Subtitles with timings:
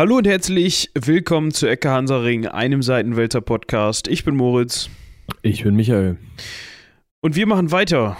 [0.00, 4.08] Hallo und herzlich willkommen zu Ecke Hansaring, einem Seitenwälzer Podcast.
[4.08, 4.88] Ich bin Moritz.
[5.42, 6.16] Ich bin Michael.
[7.20, 8.16] Und wir machen weiter.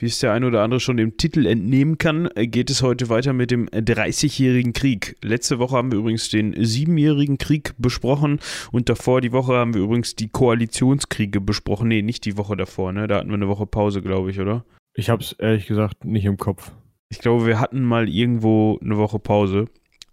[0.00, 3.34] Wie es der ein oder andere schon dem Titel entnehmen kann, geht es heute weiter
[3.34, 5.16] mit dem 30-jährigen Krieg.
[5.22, 8.40] Letzte Woche haben wir übrigens den siebenjährigen Krieg besprochen
[8.72, 11.86] und davor die Woche haben wir übrigens die Koalitionskriege besprochen.
[11.86, 13.06] Nee, nicht die Woche davor, ne?
[13.06, 14.64] Da hatten wir eine Woche Pause, glaube ich, oder?
[14.96, 16.72] Ich habe es ehrlich gesagt nicht im Kopf.
[17.10, 19.66] Ich glaube, wir hatten mal irgendwo eine Woche Pause.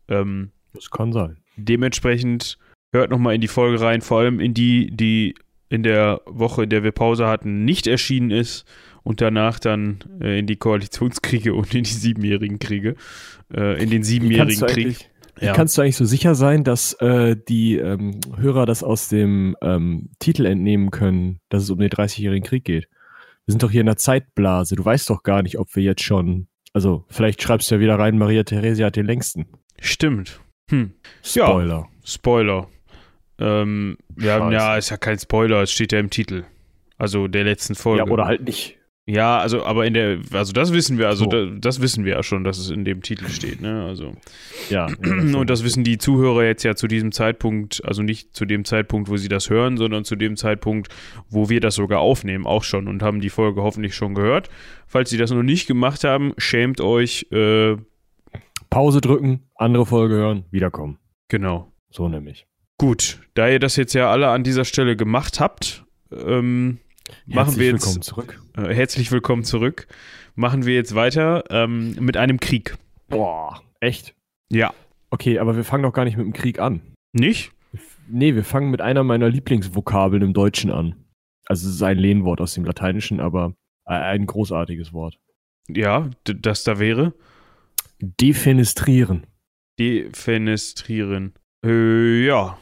[0.07, 1.37] Ähm, das kann sein.
[1.57, 2.57] Dementsprechend
[2.91, 5.35] hört nochmal in die Folge rein, vor allem in die, die
[5.69, 8.65] in der Woche, in der wir Pause hatten, nicht erschienen ist
[9.03, 12.95] und danach dann äh, in die Koalitionskriege und in die siebenjährigen Kriege.
[13.53, 15.09] Äh, in den siebenjährigen Krieg.
[15.39, 15.53] Ja.
[15.53, 20.09] Kannst du eigentlich so sicher sein, dass äh, die ähm, Hörer das aus dem ähm,
[20.19, 22.89] Titel entnehmen können, dass es um den 30-jährigen Krieg geht?
[23.45, 24.75] Wir sind doch hier in der Zeitblase.
[24.75, 26.47] Du weißt doch gar nicht, ob wir jetzt schon.
[26.73, 29.47] Also, vielleicht schreibst du ja wieder rein, Maria Theresia hat den längsten.
[29.79, 30.41] Stimmt.
[30.69, 30.93] Hm.
[31.23, 31.75] Spoiler.
[31.75, 32.67] Ja, Spoiler.
[33.39, 36.43] Ähm, wir haben, ja, ist ja kein Spoiler, es steht ja im Titel.
[36.97, 38.03] Also der letzten Folge.
[38.05, 38.79] Ja, oder halt nicht.
[39.09, 41.31] Ja, also, aber in der, also das wissen wir, also so.
[41.31, 43.85] da, das wissen wir ja schon, dass es in dem Titel steht, ne?
[43.85, 44.13] Also.
[44.69, 44.85] Ja.
[45.03, 48.65] ja und das wissen die Zuhörer jetzt ja zu diesem Zeitpunkt, also nicht zu dem
[48.65, 50.89] Zeitpunkt, wo sie das hören, sondern zu dem Zeitpunkt,
[51.27, 54.49] wo wir das sogar aufnehmen, auch schon und haben die Folge hoffentlich schon gehört.
[54.85, 57.77] Falls sie das noch nicht gemacht haben, schämt euch, äh,
[58.69, 60.99] Pause drücken, andere Folge hören, wiederkommen.
[61.27, 61.71] Genau.
[61.89, 62.45] So nämlich.
[62.77, 66.77] Gut, da ihr das jetzt ja alle an dieser Stelle gemacht habt, ähm,
[67.25, 67.85] machen wir jetzt.
[67.85, 68.41] Willkommen zurück.
[68.55, 69.87] Äh, herzlich willkommen zurück.
[70.35, 72.77] Machen wir jetzt weiter ähm, mit einem Krieg.
[73.07, 74.15] Boah, echt?
[74.51, 74.71] Ja.
[75.09, 76.81] Okay, aber wir fangen doch gar nicht mit dem Krieg an.
[77.11, 77.51] Nicht?
[78.07, 80.95] Nee, wir fangen mit einer meiner Lieblingsvokabeln im Deutschen an.
[81.47, 85.17] Also es ist ein Lehnwort aus dem Lateinischen, aber ein großartiges Wort.
[85.67, 87.13] Ja, das da wäre?
[88.01, 89.25] Defenestrieren.
[89.79, 91.33] Defenestrieren.
[91.65, 92.57] Äh, ja.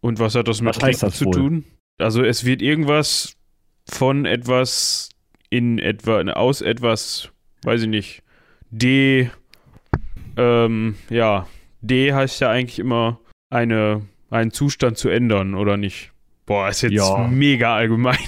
[0.00, 1.32] Und was hat das mit was das zu wohl?
[1.34, 1.64] tun?
[1.98, 3.36] Also es wird irgendwas
[3.88, 5.08] von etwas
[5.50, 7.30] in etwa, aus etwas,
[7.62, 8.22] weiß ich nicht,
[8.70, 9.30] D,
[10.36, 11.46] ähm, ja,
[11.80, 13.20] D heißt ja eigentlich immer
[13.50, 16.12] eine, einen Zustand zu ändern, oder nicht?
[16.46, 17.26] Boah, ist jetzt Ja.
[17.28, 18.18] mega allgemein.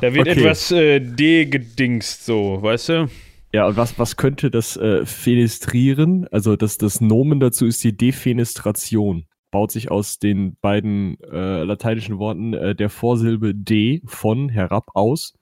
[0.01, 0.39] da wird Okay.
[0.39, 3.09] etwas äh, D-gedingst, so, weißt du?
[3.53, 6.27] Ja, und was, was könnte das äh, fenestrieren?
[6.31, 9.25] Also das, das Nomen dazu ist die Defenestration.
[9.51, 15.33] Baut sich aus den beiden äh, lateinischen Worten äh, der Vorsilbe de von herab aus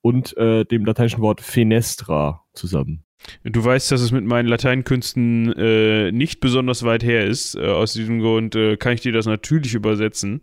[0.00, 3.04] und äh, dem lateinischen Wort fenestra zusammen.
[3.44, 7.54] Du weißt, dass es mit meinen Lateinkünsten äh, nicht besonders weit her ist.
[7.54, 10.42] Äh, aus diesem Grund äh, kann ich dir das natürlich übersetzen.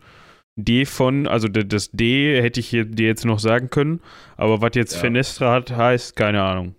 [0.55, 4.01] D von, also das D hätte ich dir jetzt noch sagen können,
[4.37, 5.01] aber was jetzt Ja.
[5.01, 6.75] Fenestra hat, heißt, keine Ahnung.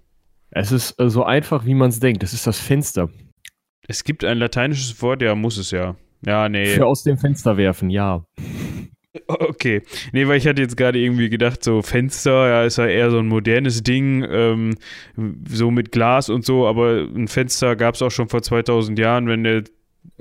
[0.52, 2.22] Es ist äh, so einfach, wie man es denkt.
[2.22, 3.08] Das ist das Fenster.
[3.88, 5.96] Es gibt ein lateinisches Wort, ja, muss es ja.
[6.24, 6.66] Ja, nee.
[6.66, 8.24] Für aus dem Fenster werfen, ja.
[9.28, 9.82] Okay.
[10.12, 13.18] Nee, weil ich hatte jetzt gerade irgendwie gedacht, so Fenster, ja, ist ja eher so
[13.18, 14.78] ein modernes Ding, ähm,
[15.46, 19.26] so mit Glas und so, aber ein Fenster gab es auch schon vor 2000 Jahren,
[19.26, 19.64] wenn der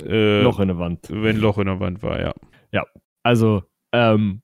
[0.04, 1.08] äh, Loch in der Wand.
[1.10, 2.34] wenn Loch in der Wand war, ja.
[3.24, 3.64] Also,
[3.94, 4.42] ähm,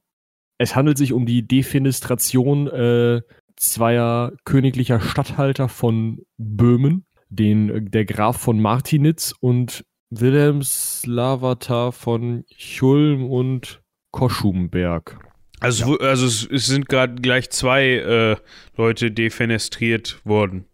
[0.57, 3.21] es handelt sich um die Defenestration äh,
[3.57, 13.29] zweier königlicher Statthalter von Böhmen, den äh, der Graf von Martinitz und Wilhelmslavata von Chulm
[13.29, 13.81] und
[14.11, 15.19] Koschumberg.
[15.59, 18.35] Also, es wo- also es, es sind gerade gleich zwei äh,
[18.77, 20.65] Leute defenestriert worden.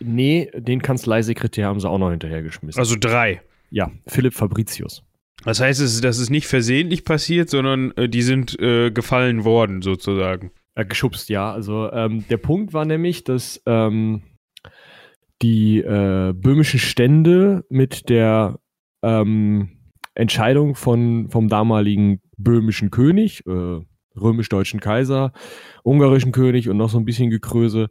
[0.00, 2.78] Nee, den Kanzleisekretär haben sie auch noch hinterhergeschmissen.
[2.78, 3.42] Also drei.
[3.70, 5.02] ja, Philipp Fabricius.
[5.44, 9.82] Das heißt, es, das ist nicht versehentlich passiert, sondern äh, die sind äh, gefallen worden,
[9.82, 10.50] sozusagen.
[10.74, 11.52] Äh, geschubst, ja.
[11.52, 14.22] Also ähm, der Punkt war nämlich, dass ähm,
[15.42, 18.58] die äh, böhmischen Stände mit der
[19.02, 19.78] ähm,
[20.14, 23.80] Entscheidung von, vom damaligen böhmischen König, äh,
[24.16, 25.32] römisch-deutschen Kaiser,
[25.82, 27.88] ungarischen König und noch so ein bisschen Gekröse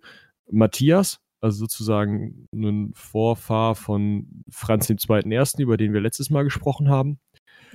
[0.51, 4.97] Matthias, also sozusagen ein Vorfahr von Franz II.
[5.59, 7.19] Über den wir letztes Mal gesprochen haben.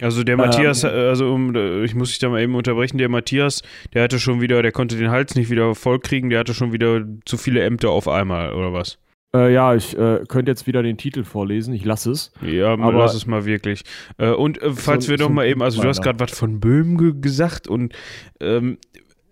[0.00, 3.62] Also der Matthias, äh, also äh, ich muss dich da mal eben unterbrechen, der Matthias,
[3.92, 6.72] der hatte schon wieder, der konnte den Hals nicht wieder voll kriegen, der hatte schon
[6.72, 8.98] wieder zu viele Ämter auf einmal, oder was?
[9.34, 12.32] Äh, ja, ich äh, könnte jetzt wieder den Titel vorlesen, ich lasse es.
[12.42, 13.82] Ja, Aber- lass es mal wirklich.
[14.18, 16.30] Äh, und äh, falls So- wir doch so mal eben, also du hast gerade was
[16.36, 17.92] von Böhmen ge gesagt und
[18.40, 18.78] ähm,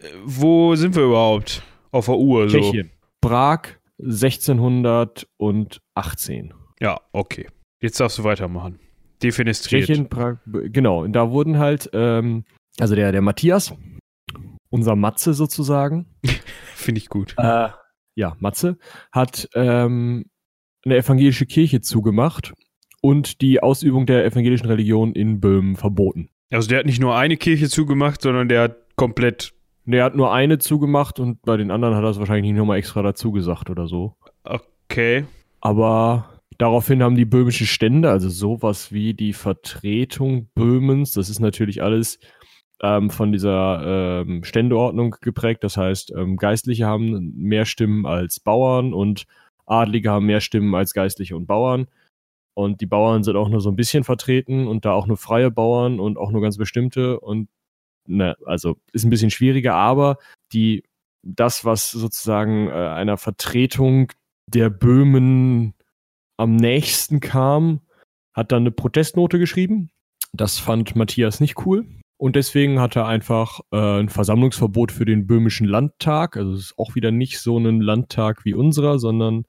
[0.01, 1.63] äh, wo sind wir überhaupt?
[1.93, 2.59] Auf der Uhr, so.
[2.59, 2.91] Tschechien.
[3.21, 3.61] Prag
[4.03, 6.55] 1618.
[6.81, 7.47] Ja, okay.
[7.81, 8.81] Jetzt darfst du weitermachen.
[9.23, 9.87] Defenestriert.
[9.87, 11.03] Tschechien, Prag, b- genau.
[11.03, 12.45] Und da wurden halt, ähm,
[12.79, 13.75] also der, der Matthias,
[14.71, 16.07] unser Matze sozusagen,
[16.75, 17.35] Finde ich gut.
[17.39, 17.69] äh,
[18.15, 18.79] ja, Matze,
[19.13, 20.27] hat ähm,
[20.85, 22.53] eine evangelische Kirche zugemacht
[23.01, 26.29] und die Ausübung der evangelischen Religion in Böhmen verboten.
[26.51, 29.53] Also der hat nicht nur eine Kirche zugemacht, sondern der hat komplett.
[29.85, 32.79] Der hat nur eine zugemacht und bei den anderen hat er es wahrscheinlich nicht nochmal
[32.79, 34.15] extra dazu gesagt oder so.
[34.45, 35.25] Okay.
[35.61, 36.32] Aber
[36.63, 42.21] daraufhin haben die böhmischen Stände, also sowas wie die Vertretung Böhmens, das ist natürlich alles
[42.81, 45.65] ähm, von dieser ähm, Ständeordnung geprägt.
[45.65, 49.25] Das heißt, ähm, Geistliche haben mehr Stimmen als Bauern und
[49.67, 51.89] Adlige haben mehr Stimmen als Geistliche und Bauern.
[52.55, 55.51] Und die Bauern sind auch nur so ein bisschen vertreten und da auch nur freie
[55.51, 57.19] Bauern und auch nur ganz bestimmte.
[57.19, 57.49] Und
[58.07, 60.19] ne, also ist ein bisschen schwieriger, aber
[60.53, 60.85] die,
[61.25, 64.13] das, was sozusagen äh, einer Vertretung
[64.47, 65.75] der Böhmen
[66.37, 67.81] am nächsten kam,
[68.35, 69.91] hat dann eine Protestnote geschrieben.
[70.33, 71.87] Das fand Matthias nicht cool.
[72.23, 76.37] Und deswegen hat er einfach äh, ein Versammlungsverbot für den böhmischen Landtag.
[76.37, 79.45] Also es ist auch wieder nicht so ein Landtag wie unserer, sondern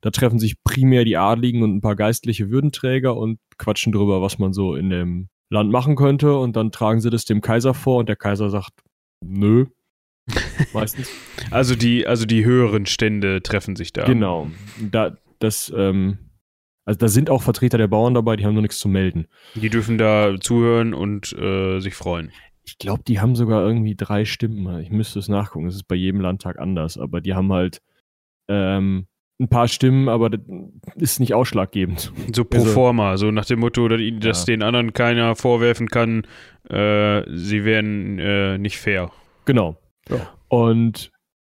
[0.00, 4.38] da treffen sich primär die Adligen und ein paar geistliche Würdenträger und quatschen drüber, was
[4.38, 6.36] man so in dem Land machen könnte.
[6.36, 8.72] Und dann tragen sie das dem Kaiser vor und der Kaiser sagt,
[9.24, 9.66] nö.
[10.72, 11.10] Meistens.
[11.50, 14.04] also die, also die höheren Stände treffen sich da.
[14.04, 14.50] Genau.
[14.80, 16.18] Da, das, ähm,
[16.84, 19.26] also da sind auch Vertreter der Bauern dabei, die haben nur nichts zu melden.
[19.54, 22.30] Die dürfen da zuhören und äh, sich freuen.
[22.64, 24.80] Ich glaube, die haben sogar irgendwie drei Stimmen.
[24.80, 25.66] Ich müsste es nachgucken.
[25.66, 27.80] Es ist bei jedem Landtag anders, aber die haben halt
[28.48, 29.06] ähm,
[29.40, 30.40] ein paar Stimmen, aber das
[30.96, 32.12] ist nicht ausschlaggebend.
[32.34, 34.54] So pro also, forma, so nach dem Motto, dass, dass ja.
[34.54, 36.26] den anderen keiner vorwerfen kann,
[36.68, 39.10] äh, sie wären äh, nicht fair.
[39.46, 39.76] Genau.
[40.08, 40.28] Ja.
[40.48, 41.10] Und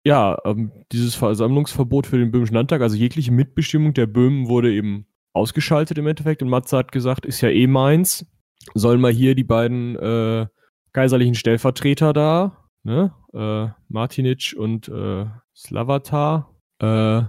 [0.03, 5.05] ja, ähm, dieses Versammlungsverbot für den Böhmischen Landtag, also jegliche Mitbestimmung der Böhmen wurde eben
[5.33, 6.41] ausgeschaltet im Endeffekt.
[6.41, 8.25] Und Matze hat gesagt, ist ja eh meins,
[8.73, 10.47] sollen mal hier die beiden äh,
[10.91, 17.23] kaiserlichen Stellvertreter da, ne, äh, Martinic und äh, Slavatar, äh,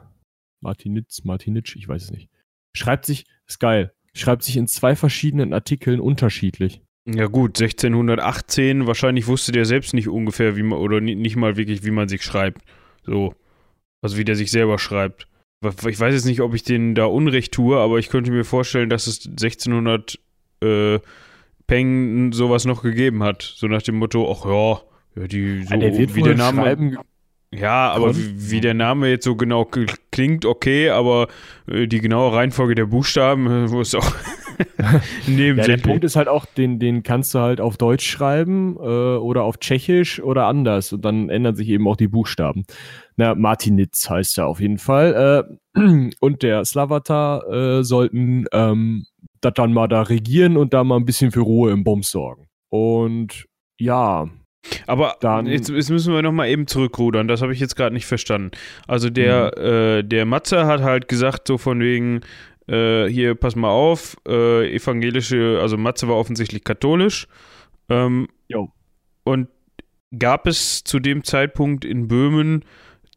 [0.60, 2.28] Martinitz, Martinitsch, ich weiß es nicht.
[2.72, 6.82] Schreibt sich, ist geil, schreibt sich in zwei verschiedenen Artikeln unterschiedlich.
[7.06, 11.84] Ja gut, 1618, wahrscheinlich wusste der selbst nicht ungefähr, wie man, oder nicht mal wirklich,
[11.84, 12.62] wie man sich schreibt.
[13.04, 13.34] So.
[14.00, 15.28] Also wie der sich selber schreibt.
[15.86, 18.90] Ich weiß jetzt nicht, ob ich denen da Unrecht tue, aber ich könnte mir vorstellen,
[18.90, 20.18] dass es 1600
[20.62, 20.98] äh,
[21.66, 23.42] Peng sowas noch gegeben hat.
[23.42, 26.98] So nach dem Motto, ach ja, ja die so, ja, der wie der Name.
[27.50, 29.64] Ja, aber wie, wie, der Name jetzt so genau
[30.10, 31.28] klingt, okay, aber
[31.68, 33.96] äh, die genaue Reihenfolge der Buchstaben, äh, wo es
[34.78, 38.76] auch ja, der Punkt ist halt auch, den, den kannst du halt auf Deutsch schreiben
[38.76, 42.64] äh, oder auf Tschechisch oder anders und dann ändern sich eben auch die Buchstaben.
[43.16, 45.46] Na, Martinitz heißt er auf jeden Fall.
[45.76, 49.06] Äh, und der Slavatar äh, sollten ähm,
[49.40, 52.48] das dann mal da regieren und da mal ein bisschen für Ruhe im Bums sorgen.
[52.70, 53.46] Und
[53.78, 54.28] ja,
[54.86, 58.06] aber dann, jetzt, jetzt, müssen wir nochmal eben zurückrudern, das habe ich jetzt gerade nicht
[58.06, 58.50] verstanden.
[58.86, 59.64] Also der, mhm.
[59.64, 62.20] äh, der Matze hat halt gesagt, so von wegen,
[62.66, 67.26] äh, hier, pass mal auf, äh, evangelische, also Matze war offensichtlich katholisch.
[67.88, 68.28] Ähm.
[69.24, 69.48] Und
[70.18, 72.64] gab es zu dem Zeitpunkt in Böhmen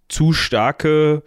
[0.09, 1.23] zu starke,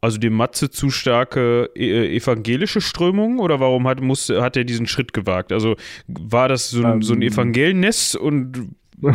[0.00, 4.86] also dem Matze zu starke äh, evangelische Strömungen oder warum hat, musste, hat er diesen
[4.86, 5.52] Schritt gewagt?
[5.52, 5.76] Also
[6.06, 7.28] war das so, ähm, so ein ähm.
[7.28, 8.70] Evangeliennest und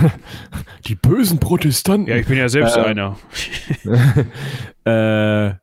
[0.87, 2.09] die bösen Protestanten.
[2.09, 3.17] Ja, ich bin ja selbst äh, einer.
[4.85, 5.55] äh,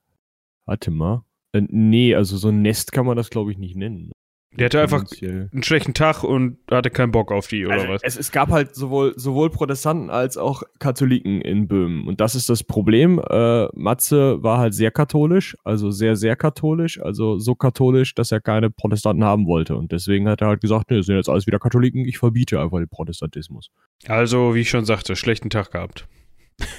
[0.67, 1.25] warte mal.
[1.52, 4.12] Äh, nee, also so ein Nest kann man das, glaube ich, nicht nennen.
[4.52, 8.02] Der hatte einfach einen schlechten Tag und hatte keinen Bock auf die, oder also was?
[8.02, 12.09] Es, es, gab halt sowohl, sowohl Protestanten als auch Katholiken in Böhmen.
[12.09, 13.21] Und das ist das Problem.
[13.30, 18.40] Äh, Matze war halt sehr katholisch, also sehr, sehr katholisch, also so katholisch, dass er
[18.40, 19.76] keine Protestanten haben wollte.
[19.76, 22.61] Und deswegen hat er halt gesagt, ne, das sind jetzt alles wieder Katholiken, ich verbiete
[22.61, 23.71] einfach den Protestantismus.
[24.09, 26.09] Also, wie ich schon sagte, schlechten Tag gehabt.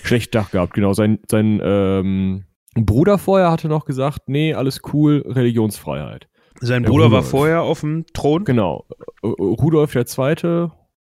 [0.03, 0.91] Schlechten Tag gehabt, genau.
[0.91, 2.43] Sein, sein ähm,
[2.75, 6.27] Bruder vorher hatte noch gesagt, nee, alles cool, Religionsfreiheit.
[6.59, 7.11] Sein Bruder Rudolf.
[7.11, 8.45] war vorher auf dem Thron?
[8.45, 8.85] Genau.
[9.23, 10.71] Rudolf der Zweite,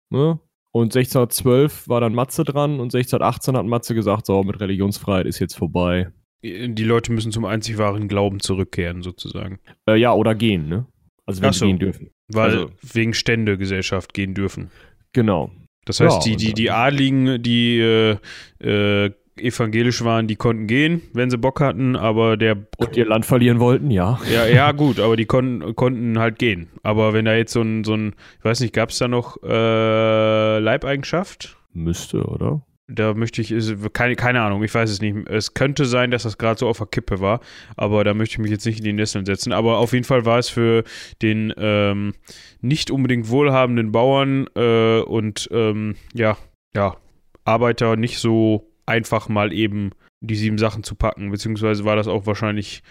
[0.09, 0.39] ne?
[0.71, 5.37] Und 1612 war dann Matze dran und 1618 hat Matze gesagt, so, mit Religionsfreiheit ist
[5.37, 6.11] jetzt vorbei.
[6.43, 9.59] Die Leute müssen zum einzig wahren Glauben zurückkehren, sozusagen.
[9.87, 10.87] Äh, ja, oder gehen, ne?
[11.25, 12.09] Also wenn so, sie gehen dürfen.
[12.27, 14.71] Weil also, wegen Ständegesellschaft gehen dürfen.
[15.13, 15.51] Genau.
[15.85, 18.17] Das heißt, ja, die, die, die Adligen, die äh,
[18.59, 22.57] äh, evangelisch waren, die konnten gehen, wenn sie Bock hatten, aber der.
[22.77, 24.19] Und ihr Land verlieren wollten, ja.
[24.31, 26.69] Ja, ja, gut, aber die konnten, konnten halt gehen.
[26.83, 29.37] Aber wenn da jetzt so ein, so ein ich weiß nicht, gab es da noch
[29.43, 31.57] äh, Leibeigenschaft?
[31.73, 32.61] Müsste, oder?
[32.87, 33.53] Da möchte ich,
[33.93, 35.15] keine, keine Ahnung, ich weiß es nicht.
[35.29, 37.39] Es könnte sein, dass das gerade so auf der Kippe war,
[37.77, 39.53] aber da möchte ich mich jetzt nicht in die Nesseln setzen.
[39.53, 40.83] Aber auf jeden Fall war es für
[41.21, 42.13] den ähm,
[42.61, 46.37] nicht unbedingt wohlhabenden Bauern äh, und ähm, ja,
[46.75, 46.97] ja,
[47.45, 52.25] Arbeiter nicht so einfach mal eben die sieben Sachen zu packen, beziehungsweise war das auch
[52.25, 52.83] wahrscheinlich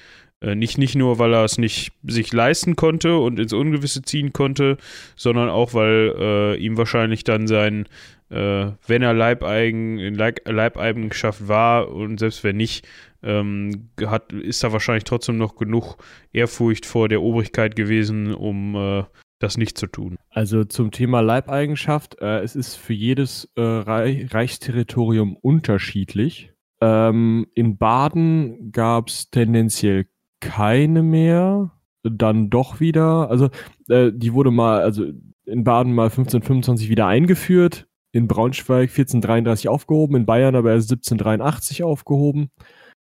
[0.42, 4.32] Äh, nicht, nicht nur, weil er es nicht sich leisten konnte und ins Ungewisse ziehen
[4.32, 4.76] konnte,
[5.14, 7.86] sondern auch, weil äh, ihm wahrscheinlich dann sein,
[8.28, 12.84] äh, wenn er Leibeigen, in Leib Leibeigenschaft war und selbst wenn nicht,
[13.22, 15.96] ähm, hat, ist da wahrscheinlich trotzdem noch genug
[16.32, 19.04] Ehrfurcht vor der Obrigkeit gewesen, um äh,
[19.42, 20.16] das nicht zu tun.
[20.30, 26.52] Also zum Thema Leibeigenschaft, äh, es ist für jedes äh, Reich Reichsterritorium unterschiedlich.
[26.80, 30.06] Ähm, in Baden gab es tendenziell
[30.40, 31.70] keine mehr,
[32.02, 33.30] dann doch wieder.
[33.30, 33.50] Also
[33.88, 35.04] äh, die wurde mal, also
[35.44, 41.82] in Baden mal 1525 wieder eingeführt, in Braunschweig 1433 aufgehoben, in Bayern aber erst 1783
[41.82, 42.50] aufgehoben.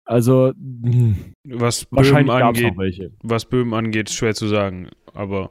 [0.04, 2.74] Also hm, was Böhmen angeht,
[3.22, 5.50] was Böhmen angeht, schwer zu sagen, aber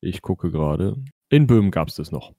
[0.00, 0.96] ich gucke gerade.
[1.28, 2.32] In Böhmen gab es das noch.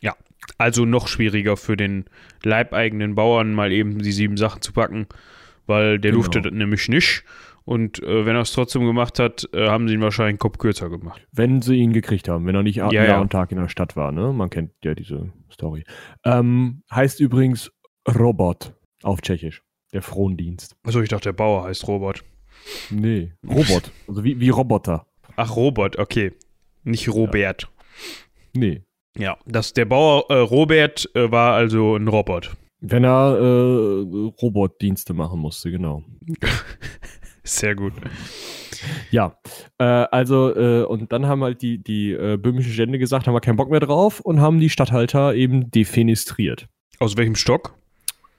[0.00, 0.16] Ja,
[0.58, 2.04] also noch schwieriger für den
[2.42, 5.06] leibeigenen Bauern mal eben die sieben Sachen zu packen,
[5.66, 6.22] weil der genau.
[6.22, 7.24] durfte das nämlich nicht
[7.64, 10.58] und äh, wenn er es trotzdem gemacht hat, äh, haben sie ihn wahrscheinlich einen Kopf
[10.58, 11.26] kürzer gemacht.
[11.32, 13.20] Wenn sie ihn gekriegt haben, wenn er nicht ja, Jahr ja.
[13.20, 14.32] und Tag in der Stadt war, ne?
[14.32, 15.84] Man kennt ja diese Story.
[16.24, 17.72] Ähm, heißt übrigens
[18.06, 19.62] Robot auf Tschechisch.
[19.94, 20.76] Der Frondienst.
[20.82, 22.24] Achso, ich dachte, der Bauer heißt Robot.
[22.90, 23.90] Nee, Robot.
[24.08, 25.06] also wie, wie Roboter.
[25.36, 26.32] Ach, Robot, okay.
[26.84, 27.62] Nicht Robert.
[27.62, 27.68] Ja.
[28.54, 28.82] Nee.
[29.16, 32.56] Ja, das, der Bauer äh, Robert äh, war also ein Robot.
[32.80, 36.02] Wenn er äh, Robotdienste machen musste, genau.
[37.44, 37.92] Sehr gut.
[39.10, 39.38] Ja,
[39.78, 43.40] äh, also, äh, und dann haben halt die, die äh, böhmischen Stände gesagt, haben wir
[43.40, 46.66] keinen Bock mehr drauf und haben die Statthalter eben defenestriert.
[46.98, 47.74] Aus welchem Stock?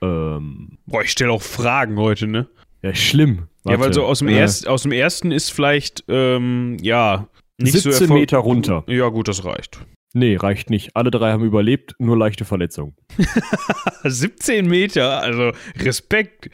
[0.02, 2.48] Ähm, Boah, ich stelle auch Fragen heute, ne?
[2.82, 3.48] Ja, schlimm.
[3.64, 7.28] Warte, ja, weil so aus dem, äh, erst, aus dem ersten ist vielleicht, ähm, ja,
[7.58, 8.84] nicht 17 so Meter runter.
[8.86, 9.80] Ja, gut, das reicht.
[10.14, 10.96] Nee, reicht nicht.
[10.96, 12.96] Alle drei haben überlebt, nur leichte Verletzungen.
[14.02, 16.48] 17 Meter, also Respekt.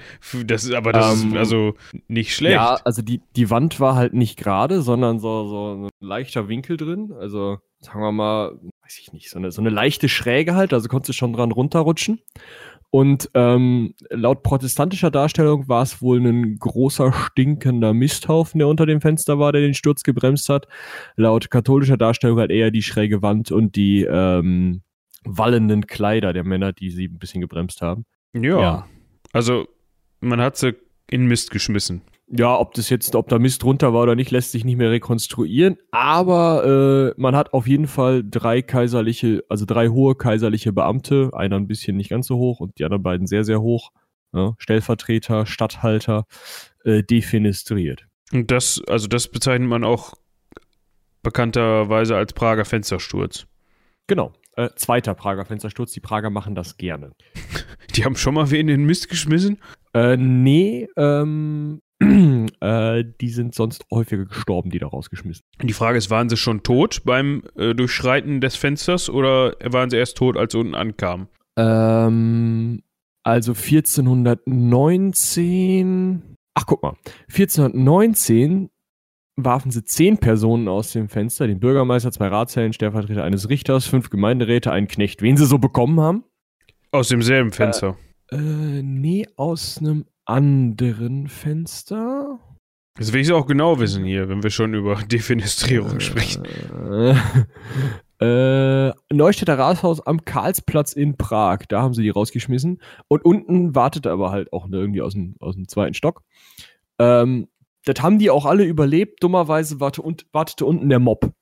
[0.47, 1.75] Das ist, aber das ähm, ist also
[2.09, 2.55] nicht schlecht.
[2.55, 6.77] Ja, also die, die Wand war halt nicht gerade, sondern so, so ein leichter Winkel
[6.77, 7.13] drin.
[7.17, 10.89] Also sagen wir mal, weiß ich nicht, so eine, so eine leichte Schräge halt, also
[10.89, 12.21] konntest du schon dran runterrutschen.
[12.95, 19.01] Und ähm, laut protestantischer Darstellung war es wohl ein großer stinkender Misthaufen, der unter dem
[19.01, 20.69] Fenster war, der den Sturz gebremst hat.
[21.17, 24.83] Laut katholischer Darstellung halt eher die schräge Wand und die ähm,
[25.25, 28.05] wallenden Kleider der Männer, die sie ein bisschen gebremst haben.
[28.35, 28.61] Ja.
[28.61, 28.87] ja.
[29.33, 29.69] Also
[30.21, 30.75] man hat sie
[31.09, 32.03] in Mist geschmissen
[32.35, 34.91] ja, ob das jetzt, ob da Mist drunter war oder nicht, lässt sich nicht mehr
[34.91, 35.77] rekonstruieren.
[35.91, 41.57] Aber äh, man hat auf jeden Fall drei kaiserliche, also drei hohe kaiserliche Beamte, einer
[41.57, 43.91] ein bisschen nicht ganz so hoch und die anderen beiden sehr, sehr hoch,
[44.33, 46.25] ja, Stellvertreter, Statthalter,
[46.85, 48.07] äh, defenestriert.
[48.33, 50.15] Und das, also das bezeichnet man auch
[51.23, 53.47] bekannterweise als Prager Fenstersturz.
[54.07, 54.33] Genau.
[54.57, 55.93] Äh, zweiter Prager Fenstersturz.
[55.93, 57.13] Die Prager machen das gerne.
[57.95, 59.59] Die haben schon mal wen in den Mist geschmissen?
[59.93, 61.83] Äh, nee, ähm,
[62.61, 65.43] äh, die sind sonst häufiger gestorben, die da rausgeschmissen.
[65.63, 69.97] Die Frage ist, waren sie schon tot beim äh, Durchschreiten des Fensters oder waren sie
[69.97, 71.29] erst tot, als sie unten ankamen?
[71.57, 72.83] Ähm,
[73.23, 76.37] also 1419.
[76.55, 76.97] Ach, guck mal.
[77.29, 78.71] 1419
[79.37, 84.11] warfen sie zehn Personen aus dem Fenster, den Bürgermeister, zwei Ratsherren, Stellvertreter eines Richters, fünf
[84.11, 85.23] Gemeinderäte, einen Knecht.
[85.23, 86.25] Wen sie so bekommen haben?
[86.91, 87.97] Aus demselben Fenster.
[88.31, 92.39] Äh, äh nee, aus einem anderen Fenster.
[92.97, 96.43] Das will ich auch genau wissen hier, wenn wir schon über Defenestrierung äh, sprechen.
[98.21, 101.65] Äh, Neustädter Rathaus am Karlsplatz in Prag.
[101.69, 102.81] Da haben sie die rausgeschmissen.
[103.09, 106.23] Und unten wartete aber halt auch irgendwie aus dem, aus dem zweiten Stock.
[107.01, 107.49] Ähm,
[107.85, 109.25] das haben die auch alle überlebt.
[109.25, 111.33] Dummerweise warte, und, wartete unten der Mob.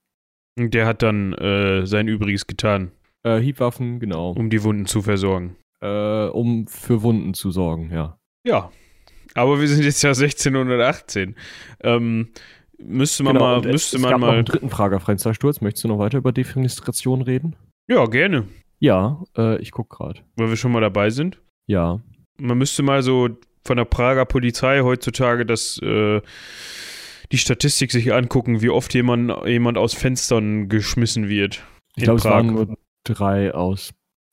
[0.56, 2.92] Der hat dann äh, sein Übriges getan.
[3.24, 4.30] Äh, Hiebwaffen, genau.
[4.30, 5.56] Um die Wunden zu versorgen.
[5.82, 8.18] Äh, um für Wunden zu sorgen, ja.
[8.46, 8.70] Ja,
[9.34, 11.36] aber wir sind jetzt ja 1618.
[11.82, 12.28] Ähm,
[12.78, 13.70] müsste man genau, mal.
[13.70, 14.26] Müsste es, man gab mal.
[14.26, 15.60] Noch einen dritten Frage, Fenstersturz.
[15.60, 17.56] Möchtest du noch weiter über Defenestration reden?
[17.88, 18.46] Ja, gerne.
[18.78, 20.20] Ja, äh, ich gucke gerade.
[20.36, 21.40] Weil wir schon mal dabei sind?
[21.66, 22.00] Ja.
[22.38, 23.28] Man müsste mal so
[23.64, 25.78] von der Prager Polizei heutzutage das.
[25.82, 26.20] Äh,
[27.32, 31.62] die Statistik sich angucken, wie oft jemand, jemand aus Fenstern geschmissen wird.
[31.96, 33.92] Ich glaube, es waren nur drei aus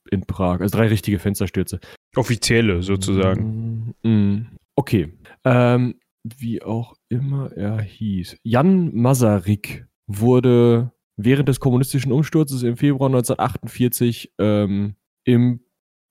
[0.10, 1.80] in Prag, also drei richtige Fensterstürze.
[2.16, 3.94] Offizielle sozusagen.
[4.02, 4.48] Mm, mm.
[4.78, 5.12] Okay.
[5.44, 8.38] Ähm, wie auch immer er hieß.
[8.44, 15.62] Jan Masaryk wurde während des kommunistischen Umsturzes im Februar 1948 ähm, im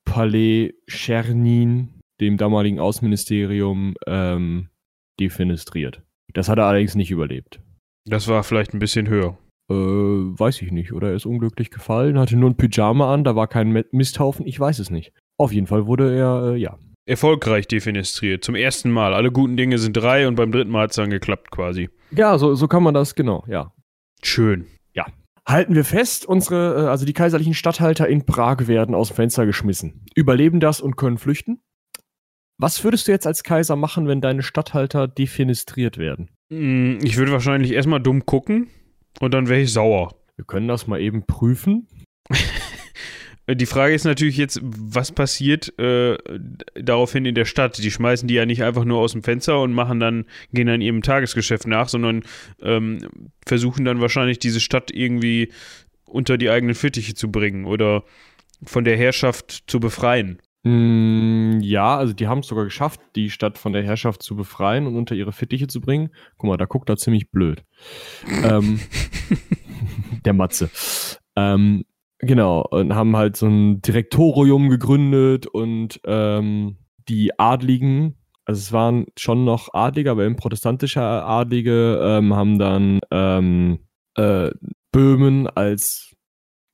[0.05, 4.69] Palais Czernin, dem damaligen Außenministerium, ähm,
[5.21, 6.03] defenestriert.
[6.33, 7.61] Das hat er allerdings nicht überlebt.
[8.05, 9.39] Das war vielleicht ein bisschen höher.
[9.71, 10.93] Äh, weiß ich nicht.
[10.93, 14.59] Oder er ist unglücklich gefallen, hatte nur ein Pyjama an, da war kein Misthaufen, ich
[14.59, 15.13] weiß es nicht.
[15.39, 18.45] Auf jeden Fall wurde er, äh, ja, erfolgreich defenestriert.
[18.45, 19.15] Zum ersten Mal.
[19.15, 21.89] Alle guten Dinge sind drei und beim dritten Mal hat es dann geklappt quasi.
[22.11, 23.73] Ja, so, so kann man das, genau, ja.
[24.23, 24.67] Schön.
[25.49, 29.47] Halten wir fest, unsere, äh, also die kaiserlichen Statthalter in Prag werden aus dem Fenster
[29.47, 30.05] geschmissen.
[30.17, 31.61] Überleben das und können flüchten.
[32.59, 36.31] Was würdest du jetzt als Kaiser machen, wenn deine Statthalter defenestriert werden?
[36.49, 38.71] Mm, Ich würde wahrscheinlich erstmal dumm gucken
[39.21, 40.17] und dann wäre ich sauer.
[40.35, 41.87] Wir können das mal eben prüfen.
[43.49, 46.19] Die Frage ist natürlich jetzt, was passiert äh,
[46.75, 47.79] daraufhin in der Stadt?
[47.79, 50.81] Die schmeißen die ja nicht einfach nur aus dem Fenster und machen dann, gehen dann
[50.81, 52.25] ihrem Tagesgeschäft nach, sondern
[52.61, 52.99] ähm,
[53.47, 55.53] versuchen dann wahrscheinlich diese Stadt irgendwie
[56.05, 58.03] unter die eigenen Fittiche zu bringen oder
[58.65, 60.41] von der Herrschaft zu befreien.
[60.65, 64.89] Mm, ja, also die haben es sogar geschafft, die Stadt von der Herrschaft zu befreien
[64.89, 66.11] und unter ihre Fittiche zu bringen.
[66.37, 67.63] Guck mal, da guckt er ziemlich blöd.
[68.43, 68.81] ähm,
[70.25, 70.71] der Matze.
[71.37, 71.85] Ähm,
[72.19, 76.77] genau, und haben halt so ein Direktorium gegründet und ähm,
[77.09, 83.01] die Adligen, also es waren schon noch Adlige, aber eben protestantische Adlige, ähm, haben dann
[83.11, 83.81] ähm,
[84.17, 84.51] äh,
[84.93, 86.17] Böhmen als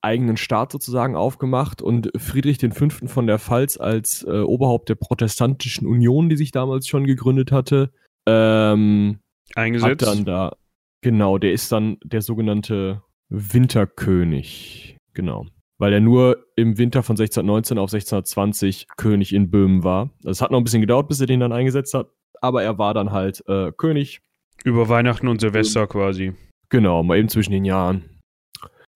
[0.02, 2.88] eigenen Staat sozusagen aufgemacht und Friedrich V.
[3.06, 7.92] von der Pfalz als äh, Oberhaupt der protestantischen Union, die sich damals schon gegründet hatte,
[8.26, 9.20] ähm,
[9.50, 10.06] hat Eingesetzt.
[10.06, 10.56] dann da,
[11.02, 14.96] genau, der ist dann der sogenannte Winterkönig.
[15.14, 15.46] Genau.
[15.78, 20.10] Weil er nur im Winter von 1619 auf 1620 König in Böhmen war.
[20.24, 22.94] Es hat noch ein bisschen gedauert, bis er den dann eingesetzt hat, aber er war
[22.94, 24.20] dann halt äh, König.
[24.64, 26.34] Über Weihnachten und Silvester quasi.
[26.68, 28.20] Genau, mal eben zwischen den Jahren.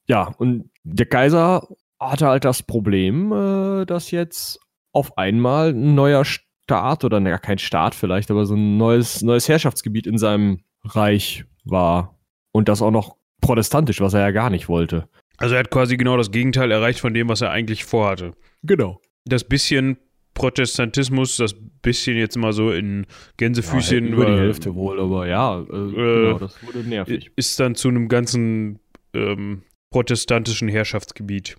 [0.08, 1.66] Ja, und der Kaiser
[2.00, 4.61] hatte halt das Problem, äh, dass jetzt
[4.92, 9.49] auf einmal ein neuer Staat oder naja, kein Staat vielleicht, aber so ein neues, neues
[9.49, 12.18] Herrschaftsgebiet in seinem Reich war.
[12.52, 15.08] Und das auch noch protestantisch, was er ja gar nicht wollte.
[15.38, 18.33] Also er hat quasi genau das Gegenteil erreicht von dem, was er eigentlich vorhatte.
[18.62, 19.00] Genau.
[19.25, 19.99] Das bisschen
[20.34, 23.06] Protestantismus, das bisschen jetzt mal so in
[23.39, 27.32] Gänsefüßchen über die äh, Hälfte wohl, aber ja, äh, genau, das wurde nervig.
[27.37, 28.78] ist dann zu einem ganzen
[29.15, 31.56] ähm, protestantischen Herrschaftsgebiet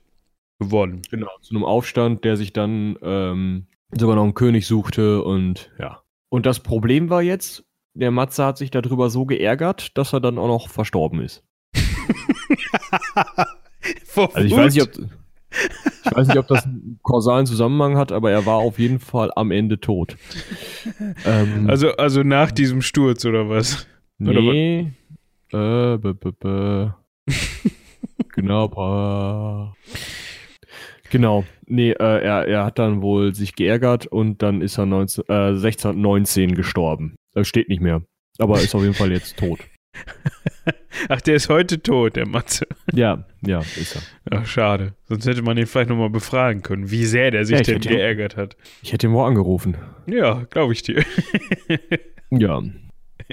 [0.60, 1.02] geworden.
[1.10, 3.66] Genau, zu einem Aufstand, der sich dann ähm,
[3.98, 6.04] sogar noch einen König suchte und ja.
[6.30, 7.64] Und das Problem war jetzt,
[7.96, 11.44] der Matze hat sich darüber so geärgert, dass er dann auch noch verstorben ist.
[14.06, 14.60] Vor Also ich Wut.
[14.60, 15.10] weiß nicht, ob
[16.06, 19.32] ich weiß nicht, ob das einen kausalen Zusammenhang hat, aber er war auf jeden Fall
[19.36, 20.18] am Ende tot.
[21.26, 23.88] Ähm, also, also nach diesem Sturz oder was?
[24.20, 24.92] oder nee.
[25.52, 26.94] Äh, b -b -b.
[28.34, 29.74] genau.
[31.10, 31.46] Genau.
[31.66, 35.34] Nee, äh, er, er hat dann wohl sich geärgert und dann ist er 19, äh,
[35.34, 37.16] 1619 gestorben.
[37.34, 38.04] Das steht nicht mehr.
[38.40, 39.60] Aber ist auf jeden Fall jetzt tot.
[41.10, 42.66] Ach, der ist heute tot, der Matze.
[42.94, 44.02] Ja, ja, ist er.
[44.40, 44.94] Ach, schade.
[45.06, 47.90] Sonst hätte man ihn vielleicht nochmal befragen können, wie sehr der sich Ja, denn hätte
[47.90, 48.58] ihn- geärgert hat.
[48.82, 49.78] Ich hätte ihn mal angerufen.
[50.08, 51.04] Ja, glaube ich dir.
[52.30, 52.62] Ja.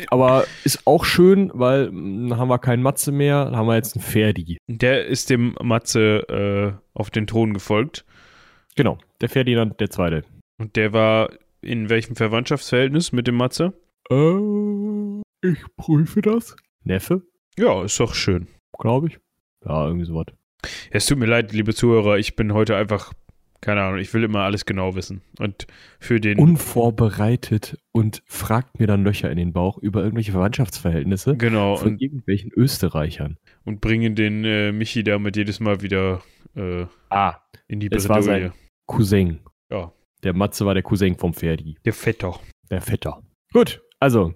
[0.09, 3.96] Aber ist auch schön, weil dann haben wir keinen Matze mehr, dann haben wir jetzt
[3.96, 4.57] einen Ferdi.
[4.68, 8.05] Der ist dem Matze äh, auf den Thron gefolgt.
[8.77, 10.22] Genau, der Ferdinand der Zweite.
[10.59, 13.72] Und der war in welchem Verwandtschaftsverhältnis mit dem Matze?
[14.11, 16.57] Äh, ich prüfe das.
[16.85, 17.22] Neffe,
[17.59, 18.48] Ja, ist doch schön.
[18.78, 19.18] glaube ich.
[19.64, 20.26] Ja, irgendwie sowas.
[20.90, 23.12] Es tut mir leid, liebe Zuhörer, ich bin heute einfach,
[23.61, 25.22] keine Ahnung, ich will immer alles genau wissen.
[25.38, 25.66] Und
[26.00, 26.38] für den.
[26.38, 32.02] Unvorbereitet und fragt mir dann Löcher in den Bauch über irgendwelche Verwandtschaftsverhältnisse genau, von und,
[32.02, 33.38] irgendwelchen Österreichern.
[33.64, 36.22] und bringen den äh, Michi damit jedes Mal wieder
[36.57, 37.37] äh, Ah,
[37.68, 38.52] in die Es war sein-
[38.87, 39.40] Cousin.
[39.70, 39.92] Ja.
[40.22, 41.76] Der Matze war der Cousin vom Ferdi.
[41.85, 42.38] Der Vetter.
[42.70, 43.22] Der Vetter.
[43.52, 44.35] Gut, also,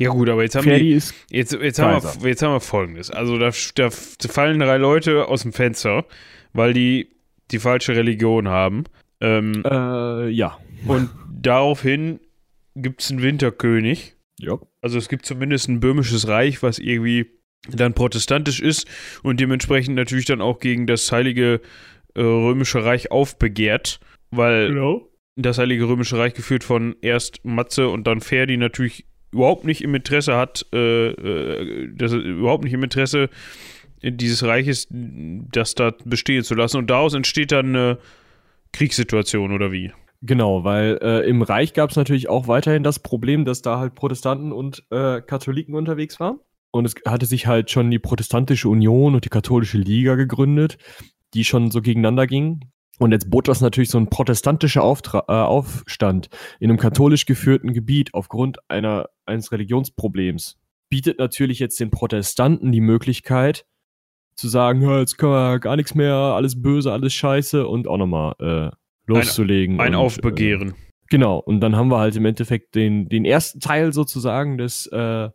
[0.00, 2.60] Ja gut, aber jetzt haben die, Ferdi ist Jetzt, jetzt, haben wir, jetzt haben wir
[2.60, 3.10] folgendes.
[3.10, 6.04] Also da, da fallen drei Leute aus dem Fenster,
[6.52, 7.10] weil die
[7.50, 8.84] die falsche Religion haben.
[9.20, 10.58] Ähm, Äh, ja.
[10.86, 12.18] und daraufhin
[12.74, 14.16] gibt es einen Winterkönig.
[14.40, 14.58] Ja.
[14.82, 17.26] Also es gibt zumindest ein böhmisches Reich, was irgendwie
[17.70, 18.88] dann protestantisch ist
[19.22, 21.60] und dementsprechend natürlich dann auch gegen das heilige
[22.14, 25.08] äh, römische Reich aufbegehrt, weil Genau.
[25.36, 29.94] das Heilige Römische Reich geführt von erst Matze und dann Ferdi natürlich überhaupt nicht im
[29.94, 33.28] Interesse hat, äh, äh, das überhaupt nicht im Interesse
[34.02, 36.76] dieses Reiches, das da bestehen zu lassen.
[36.76, 37.98] Und daraus entsteht dann eine
[38.72, 39.92] Kriegssituation oder wie?
[40.20, 43.94] Genau, weil äh, im Reich gab es natürlich auch weiterhin das Problem, dass da halt
[43.94, 46.38] Protestanten und äh, Katholiken unterwegs waren.
[46.70, 50.78] Und es hatte sich halt schon die Protestantische Union und die Katholische Liga gegründet,
[51.34, 52.60] die schon so gegeneinander gingen.
[52.98, 56.28] Und jetzt bot das natürlich so ein protestantischer Auftra äh, Aufstand
[56.60, 60.56] in einem katholisch geführten Gebiet aufgrund einer, eines Religionsproblems.
[60.90, 63.64] Bietet natürlich jetzt den Protestanten die Möglichkeit
[64.36, 68.34] zu sagen, jetzt können wir gar nichts mehr, alles böse, alles scheiße und auch nochmal
[68.38, 68.76] äh,
[69.06, 69.80] loszulegen.
[69.80, 70.74] Ein und, Aufbegehren.
[71.10, 75.28] Genau, und dann haben wir halt im Endeffekt den, den ersten Teil sozusagen des äh,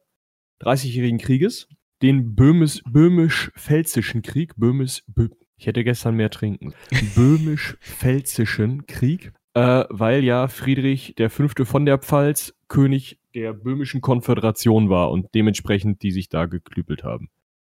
[0.62, 1.68] 30-jährigen Krieges,
[2.02, 6.74] den Böhmisch, Böhmisch-Pfälzischen Krieg, Böhmisch, Bö ich hätte gestern mehr trinken,
[7.16, 14.90] Böhmisch-Pfälzischen Krieg, äh, weil ja Friedrich der Fünfte von der Pfalz König der Böhmischen Konföderation
[14.90, 17.30] war und dementsprechend die sich da geklüpelt haben.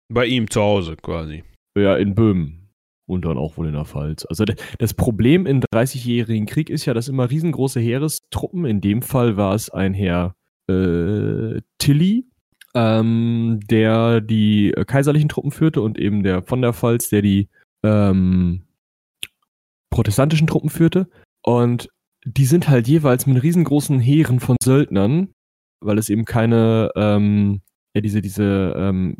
[0.08, 1.42] Bei ihm zu Hause quasi.
[1.76, 2.68] Ja, in Böhmen.
[3.06, 4.24] Und dann auch wohl in der Pfalz.
[4.26, 4.44] Also
[4.78, 9.54] das Problem im 30-jährigen Krieg ist ja, dass immer riesengroße Heerestruppen, in dem Fall war
[9.54, 10.36] es ein Herr
[10.68, 12.26] äh, Tilly,
[12.74, 17.48] ähm, der die äh, kaiserlichen Truppen führte und eben der von der Pfalz, der die
[17.82, 18.66] ähm,
[19.90, 21.08] protestantischen Truppen führte.
[21.42, 21.88] Und
[22.24, 25.32] die sind halt jeweils mit riesengroßen Heeren von Söldnern,
[25.80, 27.62] weil es eben keine, ähm,
[27.94, 29.16] ja, diese, diese ähm,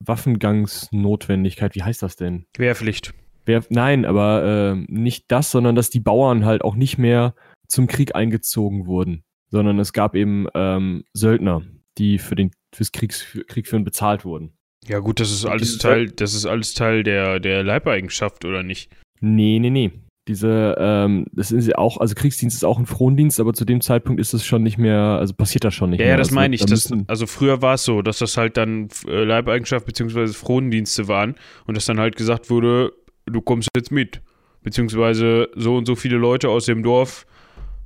[0.00, 2.46] Waffengangsnotwendigkeit, wie heißt das denn?
[2.56, 3.14] Wehrpflicht.
[3.44, 7.34] Wehr, nein, aber äh, nicht das, sondern dass die Bauern halt auch nicht mehr
[7.66, 11.62] zum Krieg eingezogen wurden, sondern es gab eben ähm, Söldner,
[11.98, 14.57] die für den fürs Kriegs, für, Kriegführen bezahlt wurden.
[14.86, 18.90] Ja gut, das ist alles Teil, das ist alles Teil der, der Leibeigenschaft, oder nicht?
[19.20, 19.92] Nee, nee, nee
[20.28, 23.80] diese, ähm, das ist ja auch, also Kriegsdienst ist auch ein Frondienst, aber zu dem
[23.80, 26.12] Zeitpunkt ist es schon nicht mehr, also passiert das schon nicht ja, mehr.
[26.12, 26.60] Ja, das also, meine ich.
[26.60, 30.28] Da das, also früher war es so, dass das halt dann äh, Leibeigenschaft bzw.
[30.28, 31.34] Frondienste waren
[31.66, 32.92] und dass dann halt gesagt wurde,
[33.26, 34.20] du kommst jetzt mit.
[34.62, 37.26] Beziehungsweise so und so viele Leute aus dem Dorf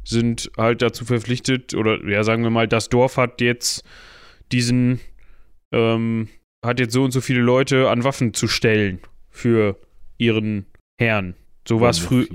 [0.04, 3.84] sind halt dazu verpflichtet, oder ja, sagen wir mal, das Dorf hat jetzt
[4.50, 4.98] diesen,
[5.70, 6.28] ähm,
[6.64, 9.78] hat jetzt so und so viele Leute an Waffen zu stellen für
[10.18, 10.66] ihren
[10.98, 11.34] Herrn.
[11.66, 12.26] So war es früher.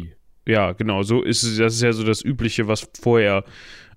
[0.48, 3.44] Ja, genau, so ist es, das ist ja so das Übliche, was vorher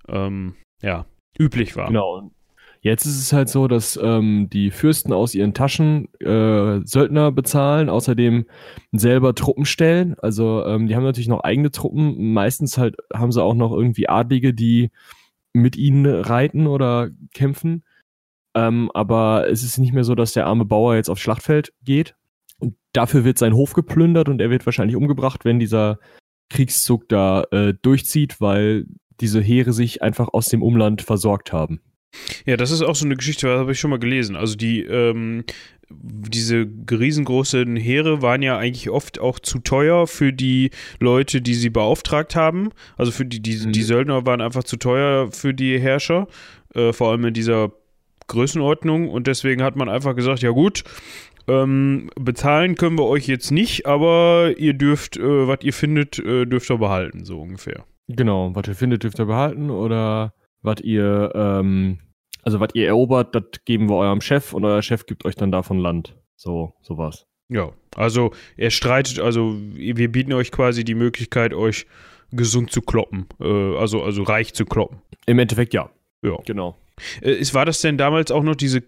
[0.09, 1.07] ähm, ja,
[1.39, 1.89] üblich war.
[1.89, 2.31] Genau.
[2.83, 7.91] Jetzt ist es halt so, dass ähm, die Fürsten aus ihren Taschen äh, Söldner bezahlen,
[7.91, 8.47] außerdem
[8.91, 10.17] selber Truppen stellen.
[10.19, 12.33] Also ähm, die haben natürlich noch eigene Truppen.
[12.33, 14.91] Meistens halt haben sie auch noch irgendwie Adlige, die
[15.53, 17.85] mit ihnen reiten oder kämpfen.
[18.55, 22.15] Ähm, aber es ist nicht mehr so, dass der arme Bauer jetzt aufs Schlachtfeld geht,
[22.61, 25.99] und dafür wird sein Hof geplündert und er wird wahrscheinlich umgebracht, wenn dieser
[26.51, 28.87] Kriegszug da äh, durchzieht, weil
[29.21, 31.81] diese Heere sich einfach aus dem Umland versorgt haben.
[32.45, 34.35] Ja, das ist auch so eine Geschichte, das habe ich schon mal gelesen.
[34.35, 35.45] Also die, ähm,
[35.89, 41.71] diese riesengroßen Heere waren ja eigentlich oft auch zu teuer für die Leute, die sie
[41.71, 42.71] beauftragt haben.
[42.97, 43.73] Also für die, die, mhm.
[43.73, 46.27] die Söldner waren einfach zu teuer für die Herrscher,
[46.75, 47.73] äh, vor allem in dieser
[48.31, 49.09] Größenordnung.
[49.09, 50.85] Und deswegen hat man einfach gesagt, ja gut,
[51.49, 56.47] ähm, bezahlen können wir euch jetzt nicht, aber ihr dürft, äh, was ihr findet, äh,
[56.47, 57.85] dürft ihr behalten, so ungefähr.
[58.09, 61.99] Genau, was ihr findet, dürft ihr behalten oder was ihr, ähm,
[62.43, 65.53] also was ihr erobert, das geben wir eurem Chef und euer Chef gibt euch dann
[65.53, 66.17] davon Land.
[66.37, 67.27] So, sowas.
[67.49, 71.87] Ja, also er streitet, also wir bieten euch quasi die Möglichkeit, euch
[72.31, 75.03] gesund zu kloppen, äh, also, also reich zu kloppen.
[75.27, 75.91] Im Endeffekt ja.
[76.23, 76.37] Ja.
[76.47, 76.77] Genau.
[77.23, 78.83] Äh, ist, war das denn damals auch noch diese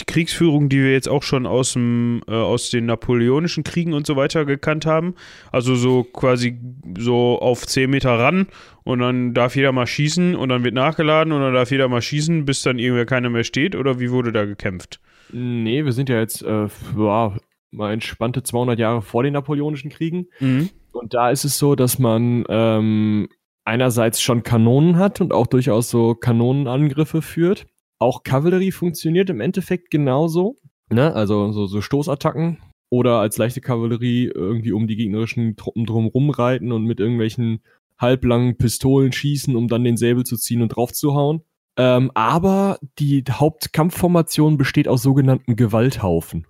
[0.00, 4.06] die Kriegsführung, die wir jetzt auch schon aus, dem, äh, aus den napoleonischen Kriegen und
[4.06, 5.14] so weiter gekannt haben.
[5.52, 6.58] Also so quasi
[6.98, 8.46] so auf 10 Meter ran
[8.84, 12.02] und dann darf jeder mal schießen und dann wird nachgeladen und dann darf jeder mal
[12.02, 15.00] schießen, bis dann irgendwer keiner mehr steht oder wie wurde da gekämpft?
[15.32, 17.36] Nee, wir sind ja jetzt äh, ja,
[17.70, 20.26] mal entspannte 200 Jahre vor den napoleonischen Kriegen.
[20.40, 20.70] Mhm.
[20.92, 23.28] Und da ist es so, dass man ähm,
[23.70, 27.66] einerseits schon Kanonen hat und auch durchaus so Kanonenangriffe führt.
[28.00, 30.58] Auch Kavallerie funktioniert im Endeffekt genauso.
[30.90, 31.14] Ne?
[31.14, 32.58] Also so, so Stoßattacken
[32.90, 37.62] oder als leichte Kavallerie irgendwie um die gegnerischen Truppen drumherum reiten und mit irgendwelchen
[37.96, 41.42] halblangen Pistolen schießen, um dann den Säbel zu ziehen und draufzuhauen.
[41.76, 46.48] Ähm, aber die Hauptkampfformation besteht aus sogenannten Gewalthaufen.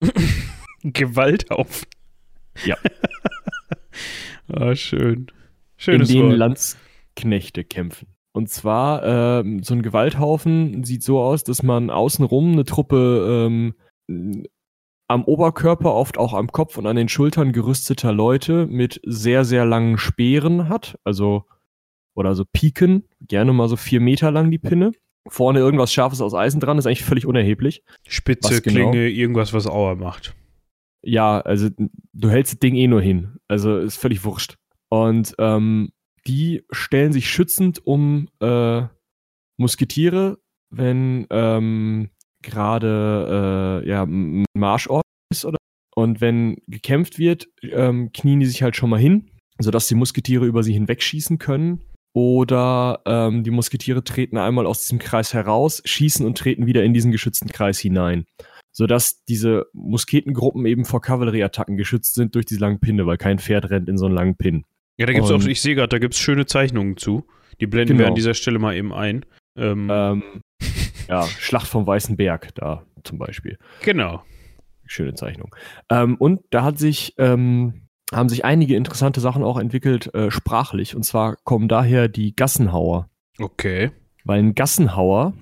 [0.82, 1.86] Gewalthaufen?
[2.64, 2.76] Ja.
[4.48, 5.26] ah, schön.
[5.82, 6.38] Schönes In denen Wort.
[6.38, 8.06] Landsknechte kämpfen.
[8.32, 13.48] Und zwar, äh, so ein Gewalthaufen sieht so aus, dass man außenrum eine Truppe
[14.08, 14.46] ähm,
[15.08, 19.66] am Oberkörper, oft auch am Kopf und an den Schultern gerüsteter Leute mit sehr, sehr
[19.66, 20.98] langen Speeren hat.
[21.02, 21.46] Also,
[22.14, 24.92] oder so Piken, gerne mal so vier Meter lang die Pinne.
[25.26, 27.82] Vorne irgendwas Scharfes aus Eisen dran, ist eigentlich völlig unerheblich.
[28.06, 28.90] Spitze, genau?
[28.90, 30.34] Klinge, irgendwas, was Auer macht.
[31.04, 31.70] Ja, also
[32.12, 33.36] du hältst das Ding eh nur hin.
[33.48, 34.56] Also ist völlig wurscht.
[34.92, 35.88] Und ähm,
[36.26, 38.82] die stellen sich schützend um äh,
[39.56, 42.10] Musketiere, wenn ähm,
[42.42, 45.02] gerade äh, ja, ein Marschort
[45.32, 45.56] ist oder
[45.96, 50.44] und wenn gekämpft wird, ähm, knien die sich halt schon mal hin, sodass die Musketiere
[50.44, 51.80] über sie hinwegschießen können.
[52.14, 56.92] Oder ähm, die Musketiere treten einmal aus diesem Kreis heraus, schießen und treten wieder in
[56.92, 58.26] diesen geschützten Kreis hinein.
[58.72, 63.70] Sodass diese Musketengruppen eben vor Kavallerieattacken geschützt sind durch diese langen Pinne, weil kein Pferd
[63.70, 64.66] rennt in so einen langen Pin.
[65.02, 67.26] Ja, da gibt es auch, ich sehe gerade, da gibt es schöne Zeichnungen zu.
[67.60, 68.08] Die blenden wir Genau.
[68.08, 69.24] an dieser Stelle mal eben ein.
[69.56, 70.22] Ähm, Ähm,
[71.08, 73.58] ja, Schlacht vom Weißen Berg da zum Beispiel.
[73.82, 74.22] Genau.
[74.86, 75.54] Schöne Zeichnung.
[75.90, 80.94] Ähm, und da hat sich, ähm, haben sich einige interessante Sachen auch entwickelt, äh, sprachlich.
[80.96, 83.08] Und zwar kommen daher die Gassenhauer.
[83.38, 83.90] Okay.
[84.24, 85.34] Weil ein Gassenhauer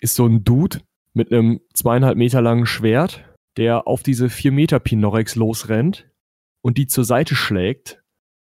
[0.00, 0.80] ist so ein Dude
[1.14, 3.24] mit einem zweieinhalb Meter langen Schwert,
[3.56, 6.08] der auf diese vier Meter Pinorex losrennt
[6.62, 7.99] und die zur Seite schlägt,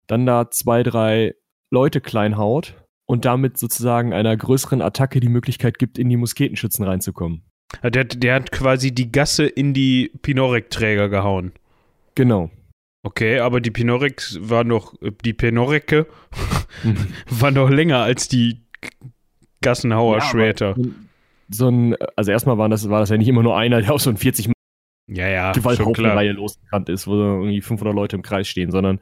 [0.06, 1.34] dann da zwei, drei
[1.70, 2.74] Leute klein haut
[3.06, 7.42] und damit sozusagen einer größeren Attacke die Möglichkeit gibt, in die Musketenschützen reinzukommen.
[7.82, 11.52] Ja, Der, der hat quasi die Gasse in die Pinorek-Träger gehauen.
[12.14, 12.50] Genau.
[13.02, 16.06] Okay, aber die Pinorex war noch, äh, die Pinorecke
[17.30, 18.62] war noch länger als die
[19.60, 20.74] Gassenhauer Schwerter.
[21.50, 24.00] so ein, also erstmal war das, war das ja nicht immer nur einer, der auf
[24.00, 24.50] so ein 40
[25.08, 25.74] Ja, ja, schon klar.
[25.74, 29.00] Gewalthaufenreihe losgerannt ist, wo irgendwie 500 Leute im Kreis stehen, sondern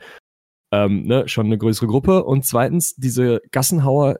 [0.72, 2.24] ähm, ne, schon eine größere Gruppe.
[2.24, 4.18] Und zweitens, diese Gassenhauer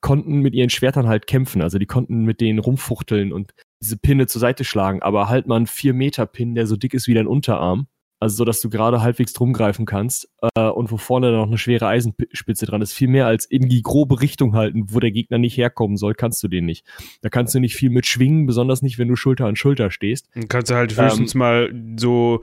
[0.00, 1.62] konnten mit ihren Schwertern halt kämpfen.
[1.62, 5.00] Also die konnten mit denen rumfuchteln und diese Pinne zur Seite schlagen.
[5.00, 7.86] Aber halt mal einen 4-Meter-Pin, der so dick ist wie dein Unterarm.
[8.18, 11.58] Also so, dass du gerade halbwegs drum greifen kannst äh, und wo vorne noch eine
[11.58, 12.92] schwere Eisenspitze dran ist.
[12.92, 16.40] Viel mehr als in die grobe Richtung halten, wo der Gegner nicht herkommen soll, kannst
[16.44, 16.86] du den nicht.
[17.22, 20.28] Da kannst du nicht viel mit schwingen, besonders nicht, wenn du Schulter an Schulter stehst.
[20.34, 22.42] Dann kannst du halt Ähm, höchstens mal so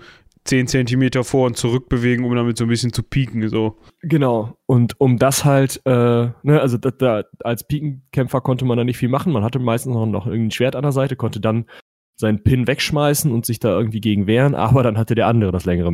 [0.50, 3.48] 10 Zentimeter vor und zurück bewegen, um damit so ein bisschen zu pieken.
[3.50, 3.78] So.
[4.02, 4.58] Genau.
[4.66, 5.92] Und um das halt, äh,
[6.42, 9.32] ne, also da, da, als Pikenkämpfer konnte man da nicht viel machen.
[9.32, 11.66] Man hatte meistens noch, noch irgendein Schwert an der Seite, konnte dann
[12.16, 15.66] seinen Pin wegschmeißen und sich da irgendwie gegen wehren, aber dann hatte der andere das
[15.66, 15.94] längere.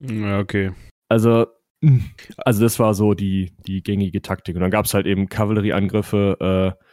[0.00, 0.70] Ja, okay.
[1.08, 1.46] Also,
[1.80, 2.04] mh,
[2.38, 4.54] also das war so die, die gängige Taktik.
[4.54, 6.84] Und dann gab es halt eben Kavallerieangriffe, äh,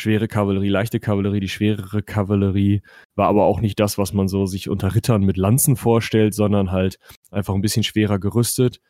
[0.00, 1.40] schwere Kavallerie, leichte Kavallerie.
[1.40, 2.82] Die schwerere Kavallerie
[3.14, 6.72] war aber auch nicht das, was man so sich unter Rittern mit Lanzen vorstellt, sondern
[6.72, 6.98] halt
[7.30, 8.80] einfach ein bisschen schwerer gerüstet.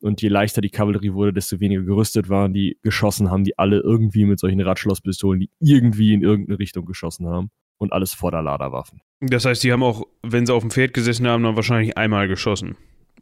[0.00, 3.78] Und je leichter die Kavallerie wurde, desto weniger gerüstet waren die geschossen haben, die alle
[3.80, 7.50] irgendwie mit solchen Radschlosspistolen, die irgendwie in irgendeine Richtung geschossen haben.
[7.78, 9.00] Und alles Vorderladerwaffen.
[9.20, 12.28] Das heißt, die haben auch, wenn sie auf dem Pferd gesessen haben, dann wahrscheinlich einmal
[12.28, 12.76] geschossen.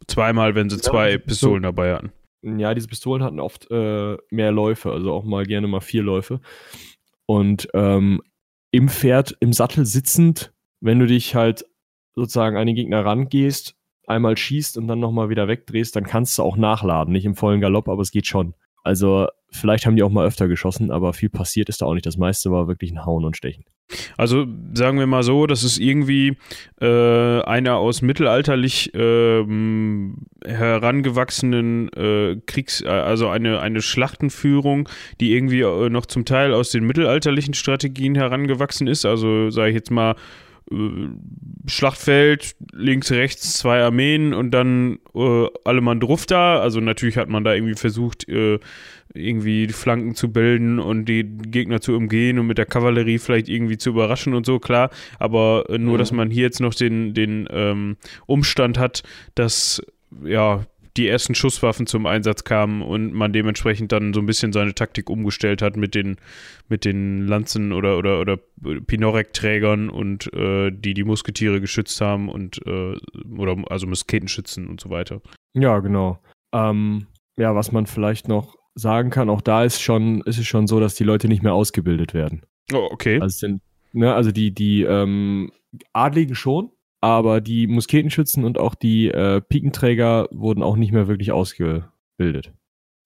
[0.07, 2.11] Zweimal, wenn sie Ja, zwei so- Pistolen dabei hatten.
[2.59, 6.39] Ja, diese Pistolen hatten oft äh, mehr Läufe, also auch mal gerne mal vier Läufe.
[7.25, 8.21] Und ähm,
[8.71, 11.65] im Pferd, im Sattel sitzend, wenn du dich halt
[12.15, 13.75] sozusagen an den Gegner rangehst,
[14.07, 17.13] einmal schießt und dann nochmal wieder wegdrehst, dann kannst du auch nachladen.
[17.13, 18.53] Nicht im vollen Galopp, aber es geht schon.
[18.83, 22.05] Also vielleicht haben die auch mal öfter geschossen, aber viel passiert ist da auch nicht.
[22.05, 23.63] Das meiste war wirklich ein Hauen und Stechen.
[24.17, 26.37] Also sagen wir mal so, das ist irgendwie
[26.81, 35.61] äh, einer aus mittelalterlich ähm, herangewachsenen äh, Kriegs-, äh, also eine, eine Schlachtenführung, die irgendwie
[35.61, 39.05] äh, noch zum Teil aus den mittelalterlichen Strategien herangewachsen ist.
[39.05, 40.15] Also sage ich jetzt mal, äh,
[41.65, 46.59] Schlachtfeld, links, rechts zwei Armeen und dann äh, alle Mann drauf da.
[46.59, 48.59] Also natürlich hat man da irgendwie versucht, äh,
[49.13, 53.47] irgendwie die Flanken zu bilden und die Gegner zu umgehen und mit der Kavallerie vielleicht
[53.47, 54.89] irgendwie zu überraschen und so, klar.
[55.19, 55.97] Aber äh, nur, Mhm.
[55.99, 59.03] dass man hier jetzt noch den, den ähm, Umstand hat,
[59.35, 59.81] dass
[60.23, 60.65] ja
[60.97, 65.09] die ersten Schusswaffen zum Einsatz kamen und man dementsprechend dann so ein bisschen seine Taktik
[65.09, 66.17] umgestellt hat mit den,
[66.69, 72.61] mit den Lanzen oder, oder, oder Pinorek-Trägern und äh, die die Musketiere geschützt haben und
[72.67, 72.95] äh,
[73.37, 75.21] oder also Musketenschützen und so weiter.
[75.53, 76.19] Ja, genau.
[76.53, 80.67] Ähm, ja, was man vielleicht noch sagen kann, auch da ist schon, ist es schon
[80.67, 82.43] so, dass die Leute nicht mehr ausgebildet werden.
[82.71, 83.19] Oh, okay.
[83.19, 83.61] Also, sind,
[83.93, 85.51] ne, also die, die ähm,
[85.91, 86.71] Adligen schon,
[87.03, 92.53] aber die Musketenschützen und auch die äh, Pikenträger wurden auch nicht mehr wirklich ausgebildet.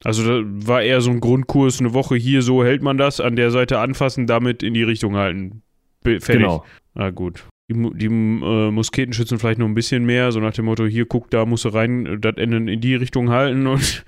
[0.04, 3.36] Also da war eher so ein Grundkurs, eine Woche hier, so hält man das, an
[3.36, 5.64] der Seite anfassen, damit in die Richtung halten.
[6.04, 6.44] Be- Fertig.
[6.44, 6.64] Genau.
[6.94, 7.48] Na gut.
[7.70, 11.32] Die, die äh, Musketenschützen vielleicht noch ein bisschen mehr, so nach dem Motto, hier guck,
[11.32, 14.06] da musst du rein, das Ende in die Richtung halten und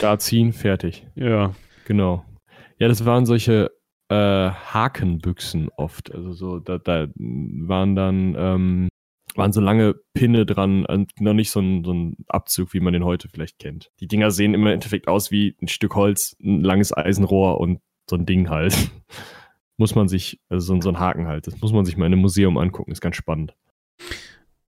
[0.00, 1.06] Da ziehen, fertig.
[1.14, 1.54] ja.
[1.86, 2.24] Genau.
[2.78, 3.70] Ja, das waren solche
[4.12, 6.12] äh, Hakenbüchsen oft.
[6.14, 8.88] Also so, da, da waren dann ähm,
[9.34, 12.92] waren so lange Pinne dran, und noch nicht so ein, so ein Abzug, wie man
[12.92, 13.90] den heute vielleicht kennt.
[14.00, 18.16] Die Dinger sehen im Endeffekt aus wie ein Stück Holz, ein langes Eisenrohr und so
[18.16, 18.76] ein Ding halt.
[19.78, 22.06] muss man sich, also so, ein- so ein Haken halt, das muss man sich mal
[22.06, 23.54] in einem Museum angucken, ist ganz spannend.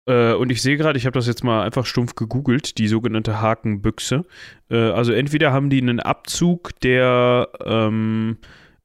[0.06, 3.40] Äh, und ich sehe gerade, ich habe das jetzt mal einfach stumpf gegoogelt, die sogenannte
[3.40, 4.24] Hakenbüchse.
[4.68, 8.36] Äh, also entweder haben die einen Abzug, der ähm,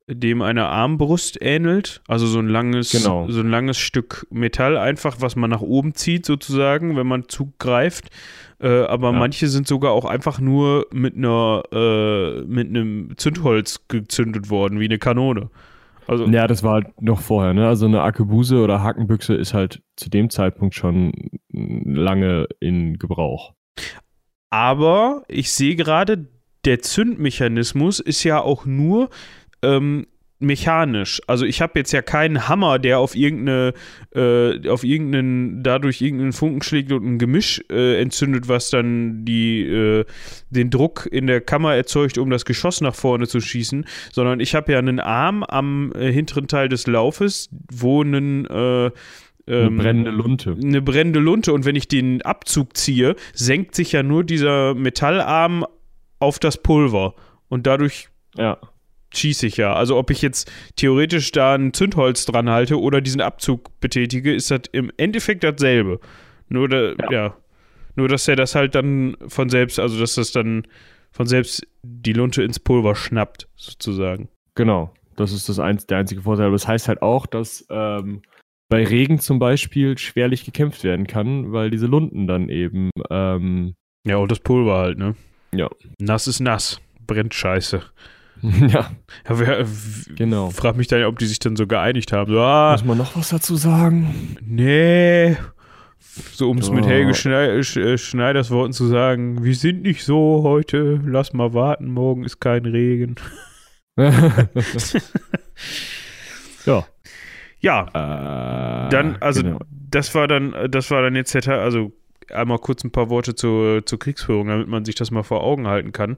[0.10, 3.30] dem einer Armbrust ähnelt, also so ein langes, Genau.
[3.30, 8.10] so ein langes Stück Metall einfach, was man nach oben zieht sozusagen, wenn man zugreift.
[8.60, 9.20] Äh, aber Ja.
[9.20, 14.86] manche sind sogar auch einfach nur mit einer äh, mit einem Zündholz gezündet worden, wie
[14.86, 15.50] eine Kanone.
[16.08, 17.68] Also Ja, das war halt noch vorher, ne?
[17.68, 21.12] Also eine Arkebuse oder Hakenbüchse ist halt zu dem Zeitpunkt schon
[21.52, 23.54] lange in Gebrauch.
[24.50, 26.28] Aber ich sehe gerade,
[26.66, 29.10] der Zündmechanismus ist ja auch nur
[29.62, 30.08] ähm,
[30.40, 31.22] mechanisch.
[31.28, 33.74] Also ich habe jetzt ja keinen Hammer, der auf irgendeine,
[34.16, 39.62] äh, auf irgendeinen, dadurch irgendeinen Funken schlägt und ein Gemisch äh, entzündet, was dann die,
[39.62, 40.06] äh,
[40.50, 44.54] den Druck in der Kammer erzeugt, um das Geschoss nach vorne zu schießen, sondern ich
[44.54, 48.92] habe ja einen Arm am äh, hinteren Teil des Laufes, wo einen äh,
[49.48, 50.58] eine ähm, brennende Lunte.
[50.62, 51.54] Eine brennende Lunte.
[51.54, 55.66] Und wenn ich den Abzug ziehe, senkt sich ja nur dieser Metallarm
[56.20, 57.16] auf das Pulver.
[57.48, 58.58] Und dadurch ja
[59.14, 59.74] schieße ich ja.
[59.74, 64.52] Also ob ich jetzt theoretisch da ein Zündholz dran halte oder diesen Abzug betätige, ist
[64.52, 66.00] das im Endeffekt dasselbe.
[66.50, 67.12] Nur, da, ja.
[67.12, 67.38] ja.
[67.96, 70.68] Nur, dass er das halt dann von selbst, also dass das dann
[71.12, 74.30] von selbst die Lunte ins Pulver schnappt, sozusagen.
[74.56, 74.94] Genau.
[75.16, 76.46] Das ist das ein, der einzige Vorteil.
[76.46, 78.22] Aber das heißt halt auch, dass ähm,
[78.70, 82.92] bei Regen zum Beispiel schwerlich gekämpft werden kann, weil diese Lunten dann eben.
[83.10, 83.74] Ähm,
[84.06, 85.16] ja, und das Pulver halt, ne?
[85.54, 85.70] Ja.
[86.00, 86.80] Nass ist nass.
[87.06, 87.82] Brennt scheiße.
[88.68, 88.92] Ja.
[89.28, 89.66] ja wer,
[90.16, 90.50] genau.
[90.50, 92.32] Frag mich dann, ob die sich dann so geeinigt haben.
[92.32, 94.38] So, ah, Muss man noch was dazu sagen?
[94.42, 95.38] Nee.
[96.34, 96.74] So, um es oh.
[96.74, 101.88] mit Helge äh, Schneiders Worten zu sagen, wir sind nicht so heute, lass mal warten,
[101.88, 103.16] morgen ist kein Regen.
[106.66, 106.86] ja.
[107.60, 108.86] Ja.
[108.86, 109.60] Äh, dann, also genau.
[109.70, 111.92] das war dann, das war dann jetzt, also
[112.32, 115.68] einmal kurz ein paar Worte zur, zur Kriegsführung, damit man sich das mal vor Augen
[115.68, 116.18] halten kann.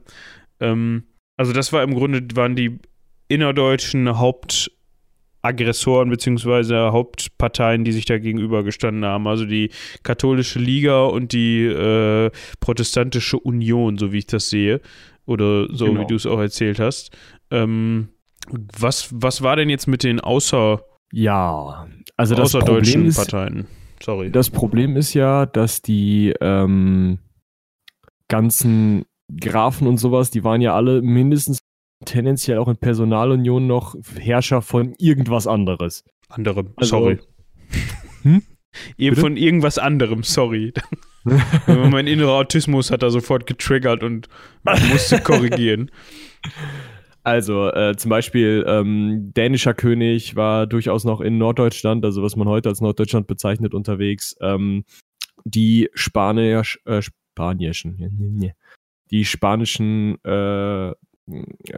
[0.60, 1.04] Ähm,
[1.40, 2.78] also das war im Grunde, waren die
[3.28, 6.90] innerdeutschen Hauptaggressoren bzw.
[6.90, 9.26] Hauptparteien, die sich da gegenübergestanden haben.
[9.26, 9.70] Also die
[10.02, 14.82] katholische Liga und die äh, protestantische Union, so wie ich das sehe.
[15.24, 16.02] Oder so, genau.
[16.02, 17.16] wie du es auch erzählt hast.
[17.50, 18.10] Ähm,
[18.78, 23.66] was, was war denn jetzt mit den außer ja, also das außerdeutschen Problem ist, Parteien?
[24.02, 24.30] Sorry.
[24.30, 27.18] Das Problem ist ja, dass die ähm,
[28.28, 29.06] ganzen
[29.38, 31.58] Grafen und sowas, die waren ja alle mindestens
[32.04, 36.04] tendenziell auch in Personalunion noch Herrscher von irgendwas anderes.
[36.28, 37.18] Anderem, also, sorry.
[38.22, 38.42] Hm?
[39.14, 40.72] Von irgendwas anderem, sorry.
[41.66, 44.28] mein innerer Autismus hat da sofort getriggert und
[44.90, 45.90] musste korrigieren.
[47.22, 52.48] Also äh, zum Beispiel ähm, dänischer König war durchaus noch in Norddeutschland, also was man
[52.48, 54.36] heute als Norddeutschland bezeichnet, unterwegs.
[54.40, 54.84] Ähm,
[55.44, 58.54] die Spanier, äh, Spanischen,
[59.10, 60.92] die spanischen, äh,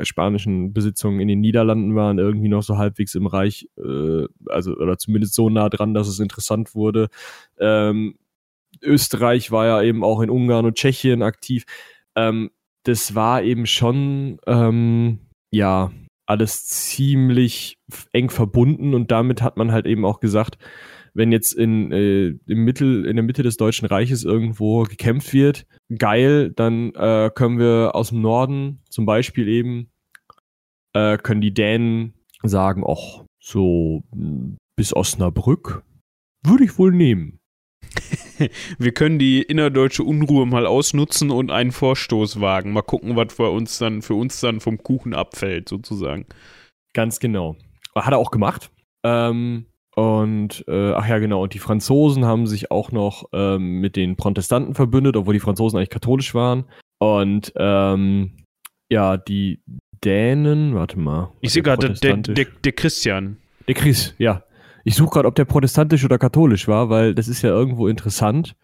[0.02, 4.98] spanischen Besitzungen in den Niederlanden waren irgendwie noch so halbwegs im Reich, äh, also oder
[4.98, 7.08] zumindest so nah dran, dass es interessant wurde.
[7.58, 8.16] Ähm,
[8.80, 11.64] Österreich war ja eben auch in Ungarn und Tschechien aktiv.
[12.16, 12.50] Ähm,
[12.84, 15.18] das war eben schon, ähm,
[15.50, 15.92] ja,
[16.26, 17.78] alles ziemlich
[18.12, 20.56] eng verbunden und damit hat man halt eben auch gesagt,
[21.14, 25.66] wenn jetzt in, äh, im Mittel, in der Mitte des Deutschen Reiches irgendwo gekämpft wird,
[25.96, 29.90] geil, dann äh, können wir aus dem Norden zum Beispiel eben,
[30.94, 34.04] äh, können die Dänen sagen, ach, so
[34.76, 35.82] bis Osnabrück
[36.44, 37.40] würde ich wohl nehmen.
[38.78, 42.72] wir können die innerdeutsche Unruhe mal ausnutzen und einen Vorstoß wagen.
[42.72, 46.26] Mal gucken, was für uns dann, für uns dann vom Kuchen abfällt, sozusagen.
[46.94, 47.56] Ganz genau.
[47.94, 48.70] Hat er auch gemacht.
[49.04, 53.96] Ähm, und äh, ach ja, genau, und die Franzosen haben sich auch noch ähm, mit
[53.96, 56.64] den Protestanten verbündet, obwohl die Franzosen eigentlich katholisch waren.
[56.98, 58.32] Und ähm,
[58.90, 59.60] ja, die
[60.04, 61.32] Dänen, warte mal.
[61.40, 63.36] Ich sehe gerade, der, der, der Christian.
[63.68, 64.44] Der Chris, ja.
[64.84, 68.56] Ich suche gerade, ob der protestantisch oder katholisch war, weil das ist ja irgendwo interessant.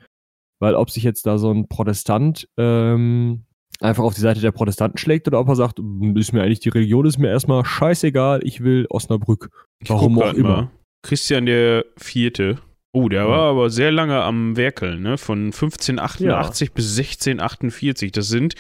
[0.61, 3.45] Weil ob sich jetzt da so ein Protestant ähm,
[3.81, 5.79] einfach auf die Seite der Protestanten schlägt oder ob er sagt,
[6.17, 9.51] ist mir eigentlich die Religion, ist mir erstmal scheißegal, ich will Osnabrück.
[9.87, 10.49] Warum auch immer.
[10.49, 10.71] Mal.
[11.03, 12.59] Christian der Vierte.
[12.93, 15.19] Oh, der war aber sehr lange am Werkeln, ne?
[15.19, 16.75] Von 1588 ja.
[16.75, 18.13] bis 1648.
[18.13, 18.55] Das sind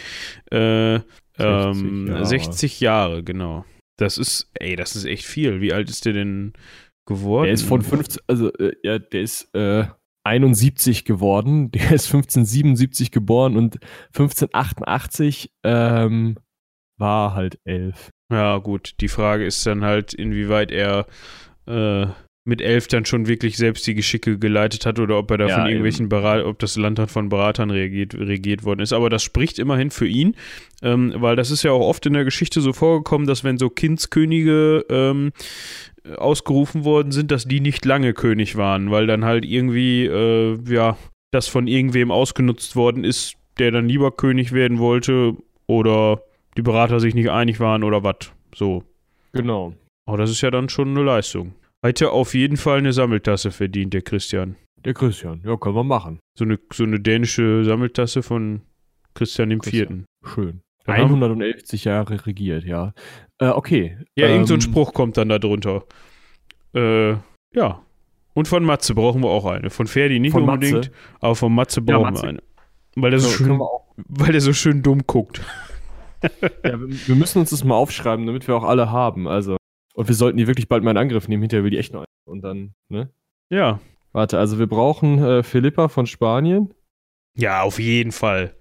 [0.50, 1.00] äh,
[1.38, 2.26] 60, ähm, Jahre.
[2.26, 3.64] 60 Jahre, genau.
[3.96, 5.60] Das ist, ey, das ist echt viel.
[5.60, 6.52] Wie alt ist der denn
[7.06, 7.46] geworden?
[7.46, 9.86] Der ist von 15, also äh, ja, der ist äh,
[10.24, 11.70] 71 geworden.
[11.72, 16.36] Der ist 1577 geboren und 1588 ähm,
[16.98, 18.10] war halt elf.
[18.30, 18.94] Ja, gut.
[19.00, 21.06] Die Frage ist dann halt, inwieweit er
[21.66, 22.08] äh,
[22.48, 25.54] mit elf dann schon wirklich selbst die Geschicke geleitet hat oder ob er da ja,
[25.56, 28.94] von irgendwelchen Berat ob das Land dann von Beratern regiert, regiert worden ist.
[28.94, 30.34] Aber das spricht immerhin für ihn,
[30.82, 33.68] ähm, weil das ist ja auch oft in der Geschichte so vorgekommen, dass wenn so
[33.68, 35.32] Kindskönige ähm,
[36.16, 40.96] ausgerufen worden sind, dass die nicht lange König waren, weil dann halt irgendwie, äh, ja,
[41.30, 45.36] das von irgendwem ausgenutzt worden ist, der dann lieber König werden wollte
[45.66, 46.22] oder
[46.56, 48.32] die Berater sich nicht einig waren oder was.
[48.54, 48.84] So.
[49.32, 49.74] Genau.
[50.06, 51.52] Aber das ist ja dann schon eine Leistung.
[51.84, 54.56] Hätte auf jeden Fall eine Sammeltasse verdient, der Christian.
[54.84, 56.18] Der Christian, ja, können wir machen.
[56.36, 58.62] So eine, so eine dänische Sammeltasse von
[59.14, 59.60] Christian.
[59.62, 60.04] Vierten.
[60.24, 60.60] Schön.
[60.84, 62.92] Dann haben- 111 Jahre regiert, ja.
[63.38, 63.98] Äh, okay.
[64.16, 65.84] Ja, irgend so ein Ähm, Spruch kommt dann da drunter.
[66.74, 67.12] Äh,
[67.54, 67.82] ja.
[68.34, 69.70] Und von Matze brauchen wir auch eine.
[69.70, 70.90] Von Ferdi nicht Von unbedingt, Matze?
[71.20, 72.22] aber von Matze Ja, brauchen Matze.
[72.22, 72.42] wir eine.
[72.96, 75.42] Weil der, so so, können schön, weil der so schön dumm guckt.
[76.64, 79.28] Ja, wir, wir müssen uns das mal aufschreiben, damit wir auch alle haben.
[79.28, 79.56] Also.
[79.98, 81.42] Und wir sollten die wirklich bald mal in Angriff nehmen.
[81.42, 82.04] Hinterher will die echt noch.
[82.24, 83.10] Und dann, ne?
[83.50, 83.80] Ja.
[84.12, 86.72] Warte, also wir brauchen äh, Philippa von Spanien.
[87.36, 88.54] Ja, auf jeden Fall.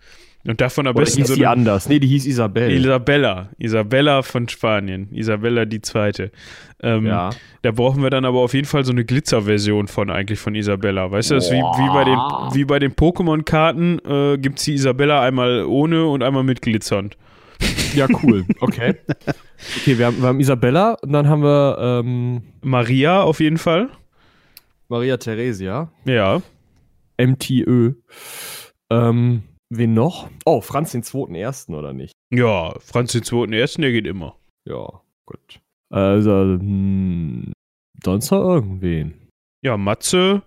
[0.48, 1.88] Und davon am Oder besten hieß so die anders?
[1.90, 2.72] Nee, die hieß Isabel.
[2.72, 3.50] Isabella.
[3.60, 5.14] Isabella von Spanien.
[5.14, 6.32] Isabella die zweite.
[6.82, 7.30] Ähm, ja.
[7.62, 11.12] Da brauchen wir dann aber auf jeden Fall so eine Glitzerversion von eigentlich von Isabella.
[11.12, 12.18] Weißt du, das ist wie, wie bei den,
[12.56, 17.16] wie bei den Pokémon-Karten äh, gibt es die Isabella einmal ohne und einmal mit glitzernd.
[17.94, 18.46] Ja, cool.
[18.60, 18.96] Okay.
[19.80, 23.90] Okay, wir haben, wir haben Isabella und dann haben wir ähm, Maria auf jeden Fall.
[24.88, 25.92] Maria Theresia.
[26.06, 26.42] Ja.
[27.20, 27.94] MTÖ.
[28.92, 30.30] Ähm, wen noch?
[30.46, 32.14] Oh, Franz den zweiten ersten, oder nicht?
[32.32, 34.38] Ja, Franz den zweiten ersten, der geht immer.
[34.66, 35.60] Ja, gut.
[35.90, 37.52] Also, hm,
[38.04, 39.30] sonst noch irgendwen?
[39.64, 40.44] Ja, Matze.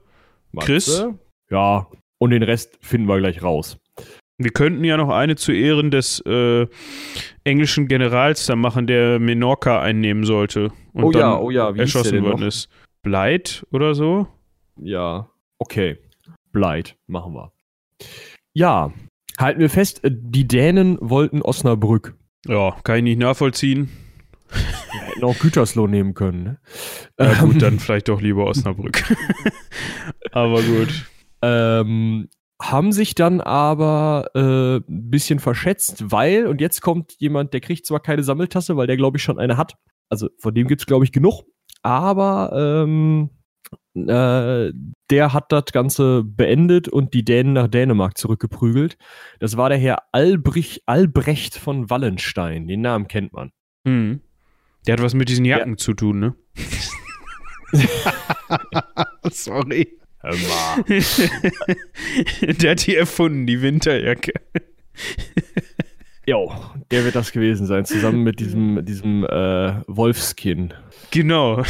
[0.58, 0.88] Chris?
[0.88, 1.18] Matze?
[1.50, 1.88] Ja,
[2.18, 3.78] und den Rest finden wir gleich raus.
[4.42, 6.66] Wir könnten ja noch eine zu Ehren des äh,
[7.44, 10.72] englischen Generals da machen, der Menorca einnehmen sollte.
[10.94, 12.46] Und oh dann ja, oh ja, wie erschossen worden noch?
[12.46, 12.70] ist.
[13.02, 14.28] Bleit oder so?
[14.80, 15.28] Ja,
[15.58, 15.98] okay.
[16.52, 17.52] Bleit, machen wir.
[18.54, 18.94] Ja,
[19.38, 22.14] halten wir fest, die Dänen wollten Osnabrück.
[22.46, 23.90] Ja, kann ich nicht nachvollziehen.
[24.48, 26.58] Wir hätten auch Gütersloh nehmen können, ne?
[27.18, 29.04] Ja Ähm, gut, dann vielleicht doch lieber Osnabrück.
[30.32, 31.06] Aber gut.
[31.42, 32.28] Ähm,
[32.60, 37.86] haben sich dann aber äh, ein bisschen verschätzt, weil, und jetzt kommt jemand, der kriegt
[37.86, 39.76] zwar keine Sammeltasse, weil der, glaube ich, schon eine hat.
[40.10, 41.44] Also von dem gibt es, glaube ich, genug.
[41.82, 43.30] Aber ähm,
[43.94, 44.72] äh,
[45.10, 48.98] der hat das Ganze beendet und die Dänen nach Dänemark zurückgeprügelt.
[49.38, 52.68] Das war der Herr Albrich, Albrecht von Wallenstein.
[52.68, 53.52] Den Namen kennt man.
[53.86, 54.20] Hm.
[54.86, 56.34] Der hat was mit diesen Jacken zu tun, ne?
[59.30, 59.99] Sorry.
[60.22, 60.84] Mal.
[62.60, 64.32] Der hat die erfunden, die Winterjacke.
[66.26, 66.52] Jo,
[66.90, 70.74] der wird das gewesen sein, zusammen mit diesem, diesem äh, Wolfskin.
[71.10, 71.62] Genau.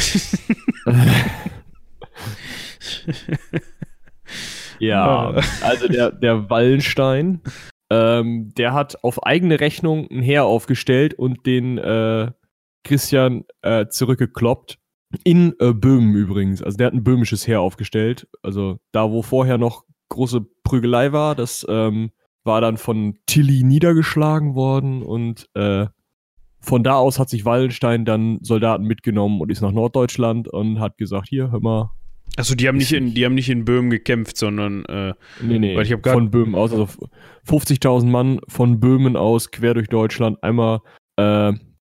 [4.79, 5.41] Ja, Ah.
[5.61, 7.41] also der, der Wallenstein,
[7.91, 12.31] ähm, der hat auf eigene Rechnung ein Heer aufgestellt und den äh,
[12.83, 14.79] Christian äh, zurückgekloppt.
[15.23, 16.61] In äh, Böhmen übrigens.
[16.61, 18.27] Also der hat ein böhmisches Heer aufgestellt.
[18.43, 22.11] Also da, wo vorher noch große Prügelei war, das ähm,
[22.43, 25.87] war dann von Tilly niedergeschlagen worden und äh,
[26.59, 30.97] von da aus hat sich Wallenstein dann Soldaten mitgenommen und ist nach Norddeutschland und hat
[30.97, 31.91] gesagt, hier, hör mal,
[32.37, 35.75] Achso, die haben nicht in, die haben nicht in Böhmen gekämpft, sondern äh, Nee, nee,
[35.75, 36.87] Weil ich hab grad- von Böhmen aus, also
[37.45, 40.79] 50.000 Mann von Böhmen aus quer durch Deutschland, einmal
[41.17, 41.51] äh,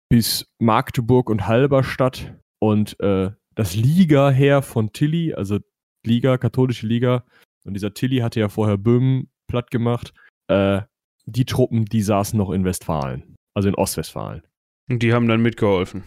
[0.10, 2.34] bis Magdeburg und Halberstadt
[2.64, 5.60] und äh, das Liga-Heer von Tilly, also
[6.06, 7.26] Liga, katholische Liga,
[7.66, 10.14] und dieser Tilly hatte ja vorher Böhmen platt gemacht,
[10.48, 10.82] äh,
[11.26, 14.44] die Truppen, die saßen noch in Westfalen, also in Ostwestfalen.
[14.90, 16.04] und die haben dann mitgeholfen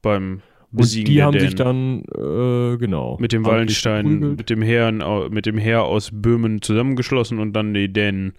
[0.00, 0.40] beim
[0.70, 1.46] Und Besiegen die der haben Dänen.
[1.46, 3.18] sich dann, äh, genau.
[3.20, 7.92] mit dem Wallenstein, mit dem Herrn, mit dem Heer aus Böhmen zusammengeschlossen und dann die
[7.92, 8.32] Dänen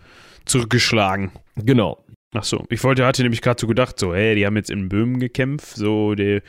[0.46, 1.32] zurückgeschlagen.
[1.56, 2.04] Genau.
[2.36, 4.88] Ach so, ich wollte, hatte nämlich gerade so gedacht, so, hey, die haben jetzt in
[4.88, 6.42] Böhmen gekämpft, so, die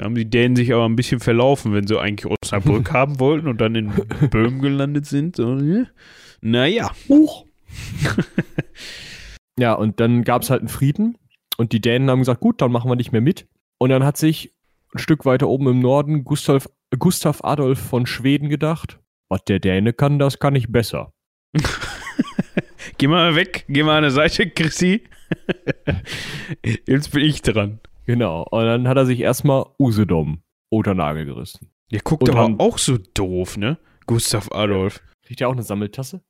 [0.00, 3.60] haben die Dänen sich aber ein bisschen verlaufen, wenn sie eigentlich Osnabrück haben wollten und
[3.60, 3.92] dann in
[4.30, 5.36] Böhmen gelandet sind.
[5.36, 5.56] So?
[6.40, 6.90] Naja.
[7.08, 7.46] Huch.
[9.58, 11.16] ja, und dann gab es halt einen Frieden
[11.56, 13.46] und die Dänen haben gesagt, gut, dann machen wir nicht mehr mit.
[13.78, 14.52] Und dann hat sich
[14.92, 16.68] ein Stück weiter oben im Norden Gustav,
[16.98, 21.12] Gustav Adolf von Schweden gedacht, was der Däne kann, das kann ich besser.
[22.98, 25.04] Geh mal weg, geh mal an der Seite, Chrissy.
[26.86, 27.80] Jetzt bin ich dran.
[28.06, 28.42] Genau.
[28.50, 31.70] Und dann hat er sich erstmal Usedom unter Nagel gerissen.
[31.90, 33.78] Der guckt Und aber dann- auch so doof, ne?
[34.06, 35.00] Gustav Adolf.
[35.26, 36.22] Kriegt er auch eine Sammeltasse?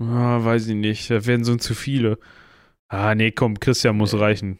[0.00, 1.10] Ah, weiß ich nicht.
[1.10, 2.18] Da werden so zu viele.
[2.88, 4.58] Ah, nee, komm, Christian muss reichen.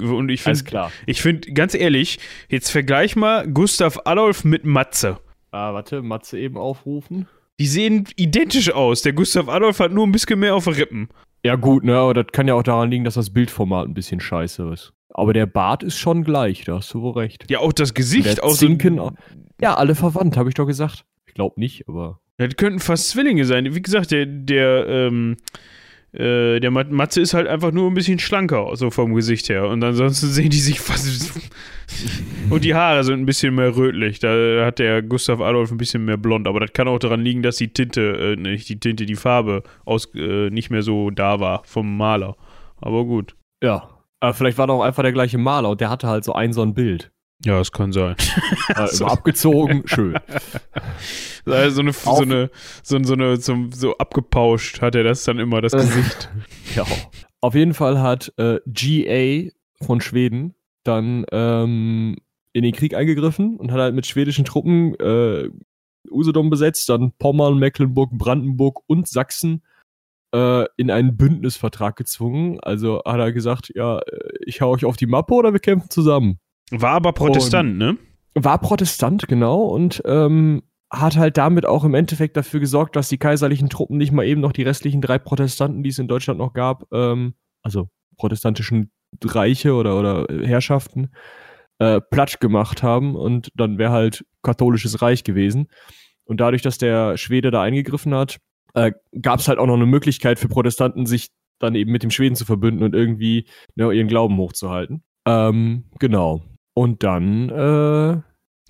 [0.00, 0.92] Und ich Alles finde, klar.
[1.06, 2.18] ich finde, ganz ehrlich,
[2.48, 5.18] jetzt vergleich mal Gustav Adolf mit Matze.
[5.50, 7.28] Ah, warte, Matze eben aufrufen.
[7.60, 9.02] Die sehen identisch aus.
[9.02, 11.08] Der Gustav Adolf hat nur ein bisschen mehr auf Rippen.
[11.44, 14.20] Ja, gut, ne, aber das kann ja auch daran liegen, dass das Bildformat ein bisschen
[14.20, 14.92] scheiße ist.
[15.10, 17.50] Aber der Bart ist schon gleich, da hast du wohl recht.
[17.50, 18.40] Ja, auch das Gesicht.
[18.42, 19.12] So, Zinken auch-
[19.60, 21.04] Ja, alle verwandt, habe ich doch gesagt.
[21.26, 22.20] Ich glaube nicht, aber.
[22.38, 23.74] das könnten fast Zwillinge sein.
[23.74, 25.36] Wie gesagt, der, der, ähm,
[26.12, 29.68] äh, der Matze ist halt einfach nur ein bisschen schlanker, so vom Gesicht her.
[29.68, 31.32] Und ansonsten sehen die sich fast.
[32.50, 34.18] und die Haare sind ein bisschen mehr rötlich.
[34.18, 36.46] Da hat der Gustav Adolf ein bisschen mehr blond.
[36.46, 39.62] Aber das kann auch daran liegen, dass die Tinte, äh, nicht die Tinte, die Farbe
[39.84, 42.36] aus, äh, nicht mehr so da war vom Maler.
[42.80, 43.34] Aber gut.
[43.62, 43.88] Ja.
[44.20, 46.62] Aber vielleicht war doch einfach der gleiche Maler und der hatte halt so ein so
[46.62, 47.10] ein Bild.
[47.44, 48.16] Ja, das kann sein.
[48.68, 50.18] Äh, so abgezogen, schön.
[51.44, 52.50] Also so eine, so eine,
[52.84, 56.30] so, so eine, so, so abgepauscht hat er das dann immer, das Gesicht.
[56.76, 56.84] ja.
[57.40, 59.50] Auf jeden Fall hat äh, GA
[59.84, 62.16] von Schweden dann ähm,
[62.52, 65.48] in den Krieg eingegriffen und hat halt mit schwedischen Truppen äh,
[66.12, 69.64] Usedom besetzt, dann Pommern, Mecklenburg, Brandenburg und Sachsen
[70.32, 72.60] äh, in einen Bündnisvertrag gezwungen.
[72.60, 74.00] Also hat er gesagt, ja,
[74.46, 76.38] ich hau euch auf die Mappe oder wir kämpfen zusammen.
[76.72, 77.96] War aber Protestant, Und- ne?
[78.34, 83.18] War Protestant, genau, und ähm, hat halt damit auch im Endeffekt dafür gesorgt, dass die
[83.18, 86.54] kaiserlichen Truppen nicht mal eben noch die restlichen drei Protestanten, die es in Deutschland noch
[86.54, 88.90] gab, ähm, also protestantischen
[89.22, 91.10] Reiche oder, oder Herrschaften,
[91.78, 95.68] äh, platt gemacht haben und dann wäre halt katholisches Reich gewesen.
[96.24, 98.38] Und dadurch, dass der Schwede da eingegriffen hat,
[98.74, 102.10] äh, gab es halt auch noch eine Möglichkeit für Protestanten, sich dann eben mit dem
[102.10, 103.46] Schweden zu verbünden und irgendwie
[103.76, 105.02] ne, ihren Glauben hochzuhalten.
[105.26, 106.42] Ähm, genau.
[106.74, 108.12] Und dann äh,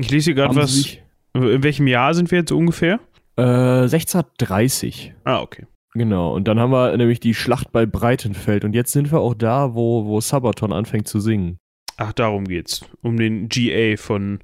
[0.03, 0.74] Ich lese hier gerade was.
[0.74, 1.03] sich
[1.34, 3.00] In welchem Jahr sind wir jetzt ungefähr?
[3.36, 5.14] äh, 1630.
[5.24, 5.66] Ah, okay.
[5.94, 9.34] Genau, und dann haben wir nämlich die Schlacht bei Breitenfeld und jetzt sind wir auch
[9.34, 11.59] da, wo, wo Sabaton anfängt zu singen.
[11.98, 12.84] Ach, darum geht's.
[13.03, 14.38] Um den GA von.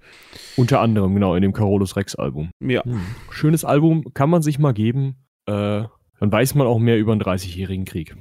[0.57, 2.51] Unter anderem, genau, in dem Carolus Rex Album.
[2.63, 2.83] Ja.
[3.31, 5.17] Schönes Album, kann man sich mal geben.
[5.47, 5.85] Äh,
[6.21, 8.15] dann weiß man auch mehr über den 30-jährigen Krieg.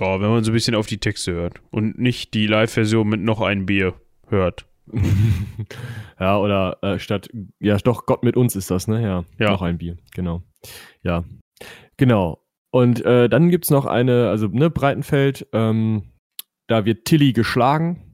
[0.00, 1.60] Ja, wenn man so ein bisschen auf die Texte hört.
[1.72, 3.94] Und nicht die Live-Version mit noch ein Bier
[4.32, 4.66] hört.
[6.20, 7.28] ja, oder äh, statt,
[7.60, 9.00] ja, doch, Gott mit uns ist das, ne?
[9.02, 9.50] Ja, Ja.
[9.52, 10.42] noch ein Bier, genau.
[11.02, 11.24] Ja,
[11.96, 12.42] genau.
[12.72, 16.02] Und äh, dann gibt's noch eine, also, ne, Breitenfeld, ähm,
[16.68, 18.12] da wird Tilly geschlagen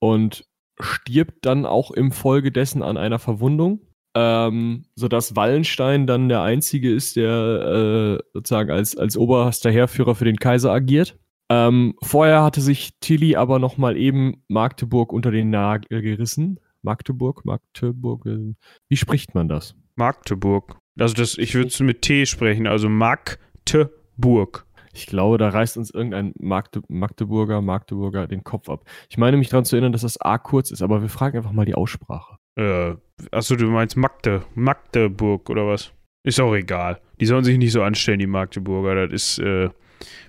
[0.00, 0.44] und
[0.80, 3.80] stirbt dann auch im Folge dessen an einer Verwundung,
[4.16, 10.24] ähm, sodass Wallenstein dann der Einzige ist, der äh, sozusagen als, als oberster Heerführer für
[10.24, 11.18] den Kaiser agiert.
[11.50, 16.60] Ähm, vorher hatte sich Tilly aber noch mal eben Magdeburg unter den Nagel gerissen.
[16.82, 18.54] Magdeburg, Magdeburg, äh,
[18.88, 19.74] wie spricht man das?
[19.96, 20.78] Magdeburg.
[20.98, 24.64] Also das, ich würde es mit T sprechen, also Magdeburg.
[24.92, 28.84] Ich glaube, da reißt uns irgendein Magde Magdeburger, Magdeburger den Kopf ab.
[29.08, 31.52] Ich meine mich daran zu erinnern, dass das A kurz ist, aber wir fragen einfach
[31.52, 32.36] mal die Aussprache.
[32.56, 32.94] Äh,
[33.30, 35.92] achso, du meinst Magde, Magdeburg oder was?
[36.22, 37.00] Ist auch egal.
[37.20, 39.06] Die sollen sich nicht so anstellen, die Magdeburger.
[39.06, 39.70] Das ist, äh,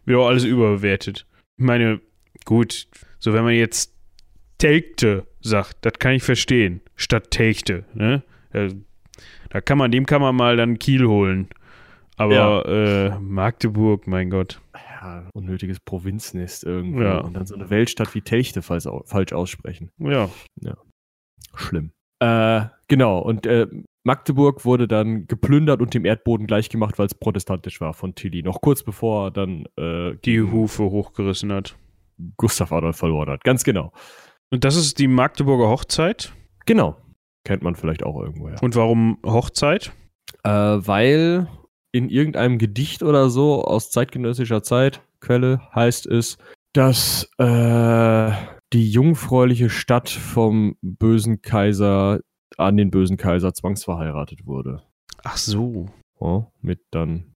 [0.05, 1.25] wird auch alles überbewertet.
[1.57, 2.01] Ich meine,
[2.45, 2.87] gut,
[3.19, 3.93] so wenn man jetzt
[4.57, 8.23] Telgte sagt, das kann ich verstehen, statt Telgte, ne?
[8.51, 8.67] Da,
[9.49, 11.49] da kann man, dem kann man mal dann Kiel holen.
[12.17, 14.61] Aber äh, Magdeburg, mein Gott.
[14.75, 17.03] Ja, unnötiges Provinznest irgendwie.
[17.03, 17.19] Ja.
[17.19, 19.89] Und dann so eine Weltstadt wie Telchte falls falsch aussprechen.
[19.97, 20.29] Ja.
[21.55, 21.91] Schlimm.
[22.19, 23.65] Äh, genau, und äh,
[24.03, 28.41] Magdeburg wurde dann geplündert und dem Erdboden gleichgemacht, weil es protestantisch war von Tilly.
[28.41, 31.75] Noch kurz bevor er dann äh, Die Hufe hochgerissen hat.
[32.37, 33.43] Gustav Adolf verloren hat.
[33.43, 33.91] Ganz genau.
[34.51, 36.33] Und das ist die Magdeburger Hochzeit.
[36.65, 36.97] Genau.
[37.43, 38.61] Kennt man vielleicht auch irgendwoher.
[38.61, 39.91] Und warum Hochzeit?
[40.43, 41.47] Äh, weil
[41.91, 46.37] in irgendeinem Gedicht oder so aus zeitgenössischer Zeit, Quelle, heißt es,
[46.73, 48.31] dass äh,
[48.73, 52.21] die jungfräuliche Stadt vom bösen Kaiser
[52.57, 54.81] an den bösen Kaiser zwangsverheiratet wurde.
[55.23, 55.89] Ach so.
[56.19, 57.33] Oh, mit dann.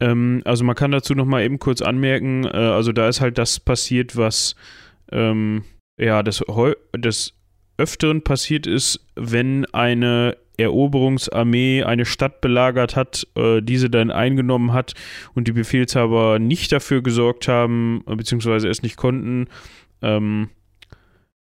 [0.00, 3.38] Ähm, also man kann dazu noch mal eben kurz anmerken, äh, also da ist halt
[3.38, 4.56] das passiert, was
[5.12, 5.64] ähm,
[5.98, 7.34] ja des, Heu- des
[7.76, 14.94] Öfteren passiert ist, wenn eine Eroberungsarmee eine Stadt belagert hat, äh, diese dann eingenommen hat
[15.34, 19.48] und die Befehlshaber nicht dafür gesorgt haben, äh, beziehungsweise es nicht konnten,
[20.02, 20.50] ähm,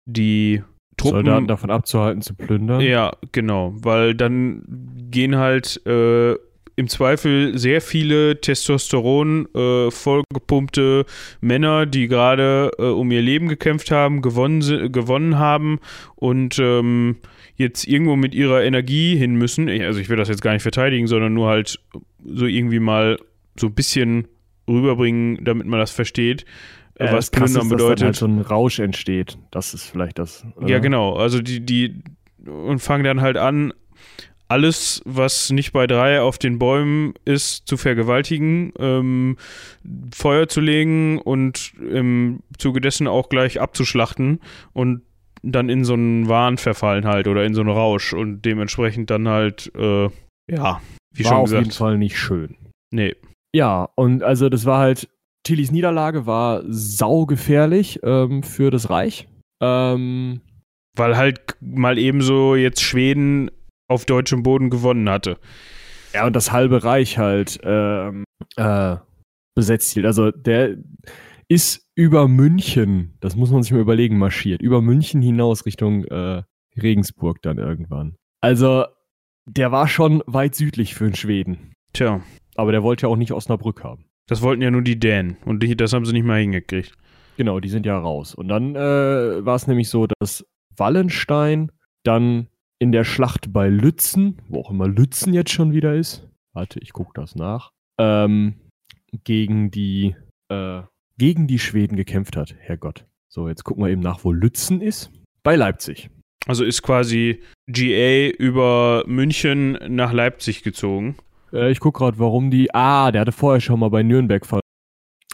[0.06, 0.62] die
[1.02, 2.80] Truppen Soldaten davon abzuhalten zu plündern.
[2.80, 4.62] ja, genau, weil dann
[5.10, 6.32] gehen halt äh,
[6.76, 11.04] im Zweifel sehr viele Testosteron äh, vollgepumpte
[11.40, 15.80] Männer, die gerade äh, um ihr Leben gekämpft haben, gewonnen, gewonnen haben
[16.16, 17.16] und ähm,
[17.56, 19.68] jetzt irgendwo mit ihrer Energie hin müssen.
[19.68, 21.78] Ich- Also ich will das jetzt gar nicht verteidigen, sondern nur halt
[22.24, 23.18] so irgendwie mal
[23.60, 24.26] so ein bisschen
[24.68, 26.46] rüberbringen, damit man das versteht,
[26.96, 28.00] äh, was Plündern dass bedeutet.
[28.00, 29.38] Dann halt so ein Rausch entsteht.
[29.50, 30.44] Das ist vielleicht das.
[30.56, 30.68] oder?
[30.68, 31.16] Ja, genau.
[31.16, 32.02] Also die, die
[32.46, 33.72] und fangen dann halt an,
[34.48, 39.38] alles, was nicht bei drei auf den Bäumen ist, zu vergewaltigen, ähm,
[40.14, 44.40] Feuer zu legen und im Zuge dessen auch gleich abzuschlachten
[44.74, 45.02] und
[45.42, 49.26] dann in so einen Wahn verfallen halt oder in so einen Rausch und dementsprechend dann
[49.26, 50.10] halt, äh,
[50.50, 50.80] ja,
[51.14, 51.78] wie War schon auf jeden gesagt.
[51.78, 52.56] Fall nicht schön.
[52.90, 53.16] Nee.
[53.54, 55.08] Ja, und also das war halt
[55.44, 59.28] Tillys Niederlage war saugefährlich ähm, für das Reich.
[59.60, 60.40] Ähm,
[60.96, 63.50] Weil halt mal ebenso jetzt Schweden
[63.88, 65.38] auf deutschem Boden gewonnen hatte.
[66.14, 68.24] ja, und das halbe Reich halt ähm,
[68.56, 68.96] äh,
[69.54, 70.06] besetzt hielt.
[70.06, 70.76] Also der
[71.48, 74.62] ist über München, das muss man sich mal überlegen, marschiert.
[74.62, 76.42] Über München hinaus Richtung äh,
[76.80, 78.16] Regensburg dann irgendwann.
[78.40, 78.84] Also
[79.46, 81.74] der war schon weit südlich für den Schweden.
[81.92, 82.22] Tja,
[82.54, 84.06] Aber der wollte ja auch nicht Osnabrück haben.
[84.28, 86.92] Das wollten ja nur die Dänen und die, das haben sie nicht mal hingekriegt.
[87.36, 88.34] Genau, die sind ja raus.
[88.34, 90.44] Und dann äh, war es nämlich so, dass
[90.76, 91.72] Wallenstein
[92.04, 92.48] dann
[92.78, 96.92] in der Schlacht bei Lützen, wo auch immer Lützen jetzt schon wieder ist, warte, ich
[96.92, 98.54] gucke das nach, ähm,
[99.24, 100.16] gegen die
[100.48, 100.82] äh,
[101.18, 102.54] gegen die Schweden gekämpft hat.
[102.58, 103.06] Herrgott.
[103.28, 105.10] So, jetzt gucken wir eben nach, wo Lützen ist.
[105.42, 106.10] Bei Leipzig.
[106.46, 111.16] Also ist quasi GA über München nach Leipzig gezogen.
[111.52, 112.74] Äh, ich gucke gerade, warum die.
[112.74, 114.62] Ah, der hatte vorher schon mal bei Nürnberg verloren.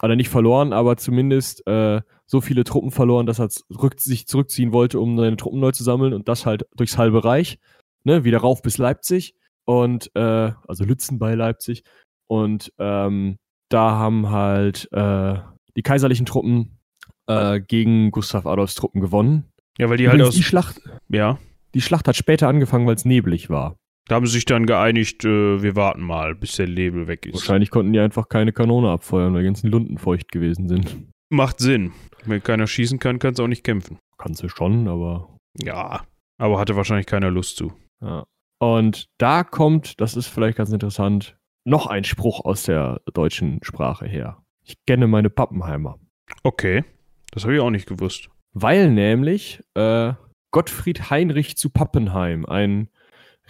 [0.01, 3.49] Hat er nicht verloren, aber zumindest äh, so viele Truppen verloren, dass er
[3.97, 7.59] sich zurückziehen wollte, um seine Truppen neu zu sammeln und das halt durchs halbe Reich.
[8.05, 9.35] Ne, wieder rauf bis Leipzig.
[9.65, 11.83] Und, äh, also Lützen bei Leipzig.
[12.29, 13.39] Und ähm,
[13.69, 15.35] da haben halt äh,
[15.77, 16.79] die kaiserlichen Truppen
[17.27, 19.53] äh, gegen Gustav Adolfs Truppen gewonnen.
[19.79, 20.37] Ja, weil die halt Übrigens, aus.
[20.37, 21.39] die, Schlacht, ja.
[21.75, 23.77] die Schlacht hat später angefangen, weil es neblig war.
[24.09, 27.35] Da haben sie sich dann geeinigt, äh, wir warten mal, bis der Nebel weg ist.
[27.35, 30.97] Wahrscheinlich konnten die einfach keine Kanone abfeuern, weil die ganzen Lunden feucht gewesen sind.
[31.31, 31.93] Macht Sinn.
[32.25, 33.99] Wenn keiner schießen kann, kannst du auch nicht kämpfen.
[34.17, 36.05] Kannst du schon, aber Ja.
[36.39, 37.73] Aber hatte wahrscheinlich keiner Lust zu.
[38.03, 38.25] ja.
[38.61, 44.05] Und da kommt, das ist vielleicht ganz interessant, noch ein Spruch aus der deutschen Sprache
[44.07, 44.43] her.
[44.65, 46.01] Ich kenne meine Pappenheimer.
[46.43, 46.85] Okay.
[47.31, 48.31] Das habe ich auch nicht gewusst.
[48.53, 50.13] Weil nämlich äh,
[50.51, 52.89] Gottfried Heinrich zu Pappenheim, ein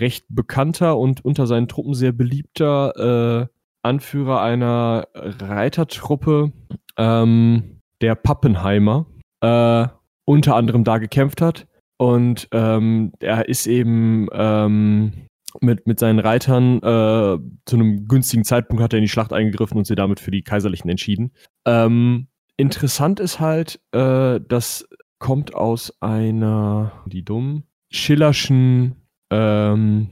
[0.00, 6.52] recht bekannter und unter seinen Truppen sehr beliebter äh, Anführer einer Reitertruppe
[6.96, 9.06] ähm, der Pappenheimer,
[9.40, 9.86] äh,
[10.24, 11.66] unter anderem da gekämpft hat.
[11.96, 15.28] Und ähm, er ist eben ähm,
[15.60, 19.78] mit, mit seinen Reitern äh, zu einem günstigen Zeitpunkt hat er in die Schlacht eingegriffen
[19.78, 21.32] und sie damit für die Kaiserlichen entschieden.
[21.64, 24.88] Ähm, interessant ist halt, äh, das
[25.18, 28.97] kommt aus einer, die dumm, Schillerschen,
[29.30, 30.08] ähm,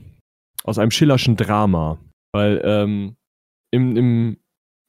[0.63, 1.97] aus einem Schillerschen Drama.
[2.33, 3.15] Weil ähm,
[3.71, 4.37] im, im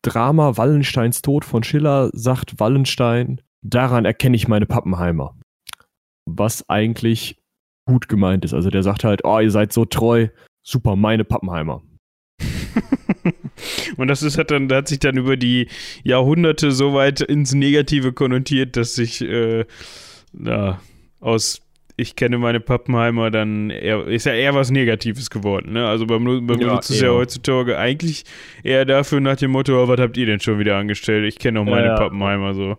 [0.03, 5.37] Drama Wallensteins Tod von Schiller sagt Wallenstein, daran erkenne ich meine Pappenheimer.
[6.27, 7.41] Was eigentlich
[7.87, 8.55] gut gemeint ist.
[8.55, 10.29] Also der sagt halt, oh, ihr seid so treu,
[10.63, 11.83] super, meine Pappenheimer.
[13.97, 15.69] Und das ist hat dann, da hat sich dann über die
[16.05, 19.65] Jahrhunderte so weit ins Negative konnotiert, dass sich äh,
[20.33, 20.81] na,
[21.21, 21.63] aus
[22.01, 25.73] ich kenne meine Pappenheimer dann eher, ist ja eher was Negatives geworden.
[25.73, 25.87] Ne?
[25.87, 28.23] Also beim, beim Ja, es ja heutzutage eigentlich
[28.63, 31.25] eher dafür nach dem Motto, oh, was habt ihr denn schon wieder angestellt?
[31.27, 31.97] Ich kenne Ja, meine ja.
[31.97, 32.77] Pappenheimer so.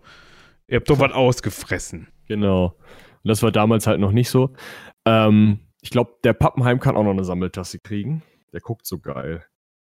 [0.68, 2.08] Ihr habt doch was ausgefressen.
[2.28, 2.76] Genau.
[3.22, 4.54] Und das war damals halt noch nicht so.
[5.04, 8.22] Ähm, ich glaube, der Pappenheim kann auch noch eine Sammeltasse kriegen.
[8.54, 9.44] Der guckt so geil.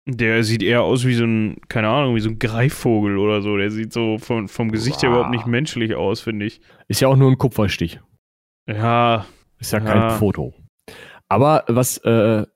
[0.07, 3.57] Der sieht eher aus wie so ein, keine Ahnung, wie so ein Greifvogel oder so.
[3.57, 5.19] Der sieht so vom, vom Gesicht her Wow.
[5.19, 6.61] überhaupt nicht menschlich aus, finde ich.
[6.89, 8.01] Ist ja auch nur ein Kupferstich.
[8.71, 9.27] Ja,
[9.59, 9.85] Ist ja, Ja.
[9.85, 10.55] kein Foto.
[11.29, 12.47] Aber was, äh,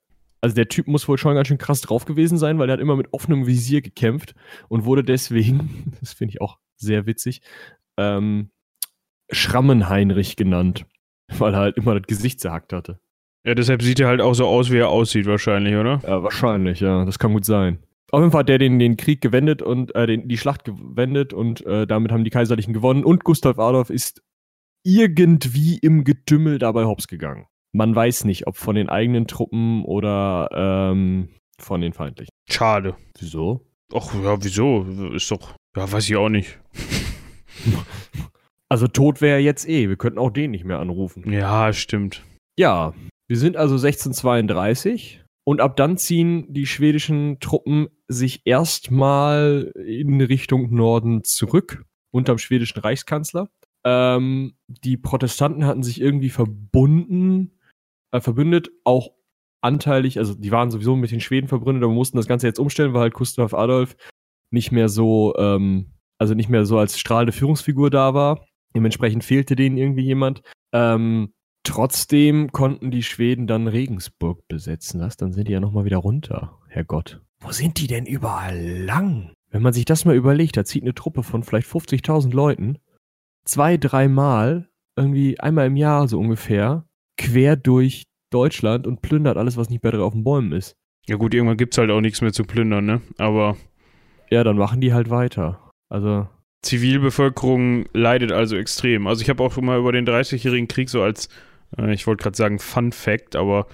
[0.40, 2.80] also der Typ muss wohl schon ganz schön krass drauf gewesen sein, weil er hat
[2.80, 4.34] immer mit offenem Visier gekämpft
[4.68, 7.40] und wurde deswegen, das finde ich auch sehr witzig,
[7.98, 8.50] ähm,
[9.30, 10.86] Schrammenheinrich genannt.
[11.38, 12.98] Weil er halt immer das Gesicht zerhackt hatte.
[13.46, 16.00] Ja, deshalb sieht er halt auch so aus, wie er aussieht, wahrscheinlich, oder?
[16.06, 17.04] Ja, wahrscheinlich, ja.
[17.06, 17.78] Das kann gut sein.
[18.10, 21.32] Auf jeden Fall hat der den, den Krieg gewendet und äh, den, die Schlacht gewendet
[21.32, 24.22] und äh, damit haben die Kaiserlichen gewonnen und Gustav Adolf ist
[24.84, 27.46] irgendwie im Getümmel dabei hops gegangen.
[27.72, 32.30] Man weiß nicht, ob von den eigenen Truppen oder ähm, von den feindlichen.
[32.48, 32.94] Schade.
[33.18, 33.66] Wieso?
[33.92, 34.82] Ach ja, wieso?
[35.12, 35.54] Ist doch.
[35.76, 36.60] Ja, weiß ich auch nicht.
[38.70, 39.88] Also tot wäre er jetzt eh.
[39.88, 41.30] Wir könnten auch den nicht mehr anrufen.
[41.30, 42.24] Ja, stimmt.
[42.58, 42.92] Ja,
[43.28, 50.74] wir sind also 1632 und ab dann ziehen die schwedischen Truppen sich erstmal in Richtung
[50.74, 53.48] Norden zurück, unterm schwedischen Reichskanzler.
[53.84, 57.58] Ähm, die Protestanten hatten sich irgendwie verbunden,
[58.10, 59.10] äh, verbündet, auch
[59.60, 62.94] anteilig, also die waren sowieso mit den Schweden verbündet, aber mussten das Ganze jetzt umstellen,
[62.94, 63.96] weil halt Gustav Adolf
[64.50, 68.46] nicht mehr so, ähm, also nicht mehr so als strahlende Führungsfigur da war.
[68.74, 70.42] Dementsprechend fehlte denen irgendwie jemand.
[70.72, 71.32] Ähm,
[71.64, 75.00] Trotzdem konnten die Schweden dann Regensburg besetzen.
[75.00, 75.16] Was?
[75.16, 76.58] Dann sind die ja nochmal wieder runter.
[76.68, 77.22] Herrgott.
[77.40, 79.32] Wo sind die denn überall lang?
[79.50, 82.78] Wenn man sich das mal überlegt, da zieht eine Truppe von vielleicht 50.000 Leuten
[83.44, 86.84] zwei, dreimal, irgendwie einmal im Jahr so ungefähr,
[87.16, 90.76] quer durch Deutschland und plündert alles, was nicht bei drei auf den Bäumen ist.
[91.06, 93.00] Ja, gut, irgendwann gibt's halt auch nichts mehr zu plündern, ne?
[93.18, 93.56] Aber
[94.30, 95.70] Ja, dann machen die halt weiter.
[95.90, 96.26] Also.
[96.62, 99.06] Zivilbevölkerung leidet also extrem.
[99.06, 101.28] Also ich habe auch mal über den 30-jährigen Krieg so als,
[101.76, 103.66] äh, ich wollte gerade sagen Fun Fact, aber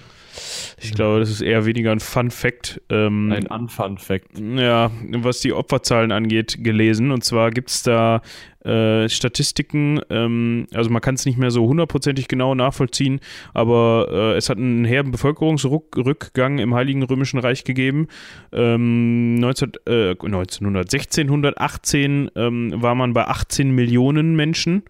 [0.80, 2.80] ich glaube, das ist eher weniger ein Fun Fact.
[2.88, 4.38] Ähm, ein Unfun Fact.
[4.38, 7.10] Ja, was die Opferzahlen angeht, gelesen.
[7.10, 8.22] Und zwar gibt es da
[8.64, 13.20] äh, Statistiken, ähm, also man kann es nicht mehr so hundertprozentig genau nachvollziehen,
[13.54, 18.08] aber äh, es hat einen herben Bevölkerungsrückgang im Heiligen Römischen Reich gegeben.
[18.52, 24.82] Ähm, 19, äh, 1900, 1618 ähm, war man bei 18 Millionen Menschen.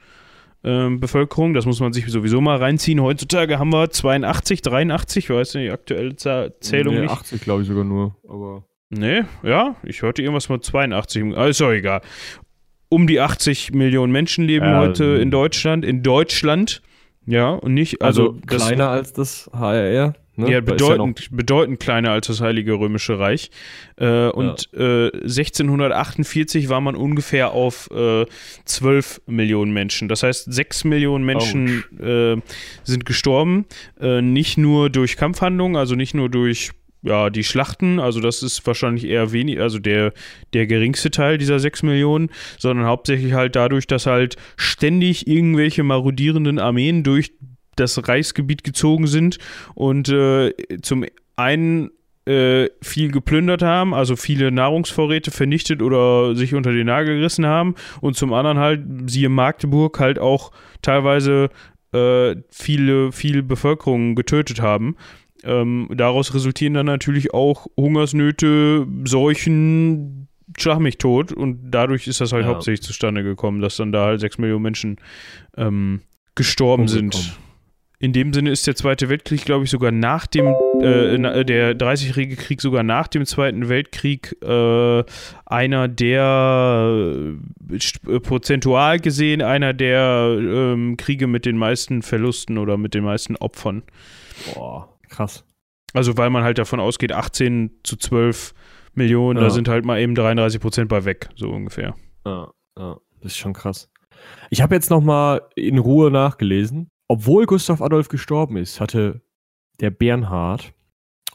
[0.63, 1.55] Ähm, Bevölkerung.
[1.55, 3.01] Das muss man sich sowieso mal reinziehen.
[3.01, 7.11] Heutzutage haben wir 82, 83, ich weiß nicht, die aktuelle Zählung nee, nicht.
[7.11, 8.65] 80 glaube ich sogar nur, aber.
[8.91, 11.37] Nee, ja, ich hörte irgendwas mit 82.
[11.37, 12.03] Ah, ist doch egal.
[12.89, 15.85] Um die 80 Millionen Menschen leben ähm, heute in Deutschland.
[15.85, 16.83] In Deutschland,
[17.25, 18.33] ja, und nicht, also.
[18.33, 20.15] also kleiner das, als das HRR.
[20.41, 20.51] Ne?
[20.51, 23.51] Ja, bedeutend, ja bedeutend kleiner als das Heilige Römische Reich.
[23.97, 25.07] Äh, und ja.
[25.07, 28.26] äh, 1648 war man ungefähr auf äh,
[28.64, 30.09] 12 Millionen Menschen.
[30.09, 32.36] Das heißt, 6 Millionen Menschen äh,
[32.84, 33.66] sind gestorben.
[34.01, 36.72] Äh, nicht nur durch Kampfhandlungen, also nicht nur durch
[37.03, 40.12] ja, die Schlachten, also das ist wahrscheinlich eher wenig, also der,
[40.53, 46.59] der geringste Teil dieser 6 Millionen, sondern hauptsächlich halt dadurch, dass halt ständig irgendwelche marodierenden
[46.59, 47.32] Armeen durch
[47.77, 49.39] das Reichsgebiet gezogen sind
[49.75, 50.53] und äh,
[50.83, 51.05] zum
[51.37, 51.91] einen
[52.27, 57.75] äh, viel geplündert haben, also viele Nahrungsvorräte vernichtet oder sich unter den Nagel gerissen haben
[58.01, 60.53] und zum anderen halt, siehe Magdeburg, halt auch
[60.83, 61.49] teilweise
[61.93, 64.97] äh, viele, viel Bevölkerung getötet haben.
[65.43, 72.33] Ähm, daraus resultieren dann natürlich auch Hungersnöte, Seuchen, schlag mich tot und dadurch ist das
[72.33, 72.51] halt ja.
[72.51, 74.97] hauptsächlich zustande gekommen, dass dann da halt sechs Millionen Menschen
[75.57, 76.03] ähm,
[76.35, 77.39] gestorben sind.
[78.03, 80.47] In dem Sinne ist der Zweite Weltkrieg, glaube ich, sogar nach dem,
[80.81, 85.05] äh, äh der 30-jährige Krieg sogar nach dem Zweiten Weltkrieg äh,
[85.45, 87.15] einer der,
[87.69, 93.37] äh, prozentual gesehen, einer der ähm, Kriege mit den meisten Verlusten oder mit den meisten
[93.37, 93.83] Opfern.
[94.55, 95.45] Boah, krass.
[95.93, 98.55] Also, weil man halt davon ausgeht, 18 zu 12
[98.95, 99.45] Millionen, ja.
[99.45, 101.95] da sind halt mal eben 33 Prozent bei weg, so ungefähr.
[102.25, 103.91] Ja, ja, das ist schon krass.
[104.49, 109.21] Ich habe jetzt noch mal in Ruhe nachgelesen obwohl Gustav Adolf gestorben ist, hatte
[109.81, 110.75] der Bernhard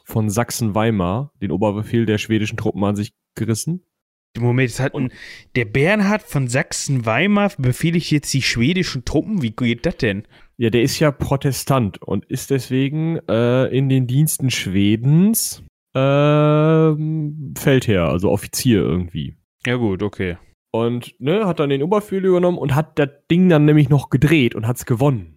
[0.06, 3.84] von Sachsen-Weimar den Oberbefehl der schwedischen Truppen an sich gerissen.
[4.38, 5.12] Moment, es hat ein,
[5.58, 9.42] der Bernhard von Sachsen-Weimar befehle ich jetzt die schwedischen Truppen?
[9.42, 10.24] Wie geht das denn?
[10.56, 15.62] Ja, der ist ja Protestant und ist deswegen äh, in den Diensten Schwedens
[15.94, 16.00] äh,
[17.60, 19.36] Feldherr, also Offizier irgendwie.
[19.66, 20.38] Ja gut, okay.
[20.72, 24.56] Und ne, hat dann den Oberbefehl übernommen und hat das Ding dann nämlich noch gedreht
[24.56, 25.35] und hat es gewonnen.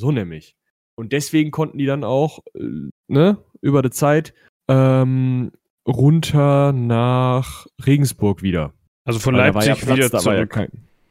[0.00, 0.56] So nämlich.
[0.96, 4.34] Und deswegen konnten die dann auch, äh, ne, über die Zeit
[4.68, 5.52] ähm,
[5.86, 8.72] runter nach Regensburg wieder.
[9.04, 10.56] Also von weil Leipzig ja wieder zurück.
[10.56, 10.66] Ja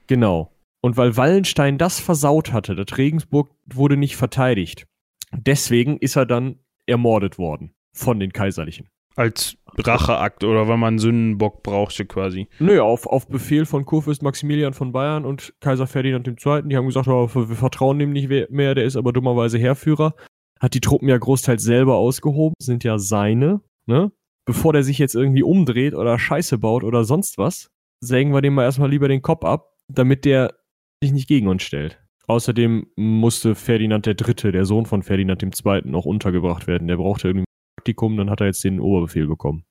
[0.08, 0.52] genau.
[0.82, 4.88] Und weil Wallenstein das versaut hatte, das Regensburg wurde nicht verteidigt.
[5.32, 8.88] Deswegen ist er dann ermordet worden von den Kaiserlichen.
[9.16, 12.48] Als Racheakt oder weil man Sündenbock brauchte quasi.
[12.60, 16.64] Nö, auf, auf Befehl von Kurfürst Maximilian von Bayern und Kaiser Ferdinand II.
[16.66, 20.16] Die haben gesagt, oh, wir vertrauen dem nicht mehr, der ist aber dummerweise Heerführer.
[20.60, 24.12] Hat die Truppen ja großteils selber ausgehoben, sind ja seine, ne?
[24.46, 27.70] Bevor der sich jetzt irgendwie umdreht oder Scheiße baut oder sonst was,
[28.02, 30.56] sägen wir dem mal erstmal lieber den Kopf ab, damit der
[31.04, 32.02] sich nicht gegen uns stellt.
[32.28, 36.88] Außerdem musste Ferdinand III., der Sohn von Ferdinand II., noch untergebracht werden.
[36.88, 37.46] Der brauchte irgendwie
[37.80, 39.64] Praktikum, dann hat er jetzt den Oberbefehl bekommen.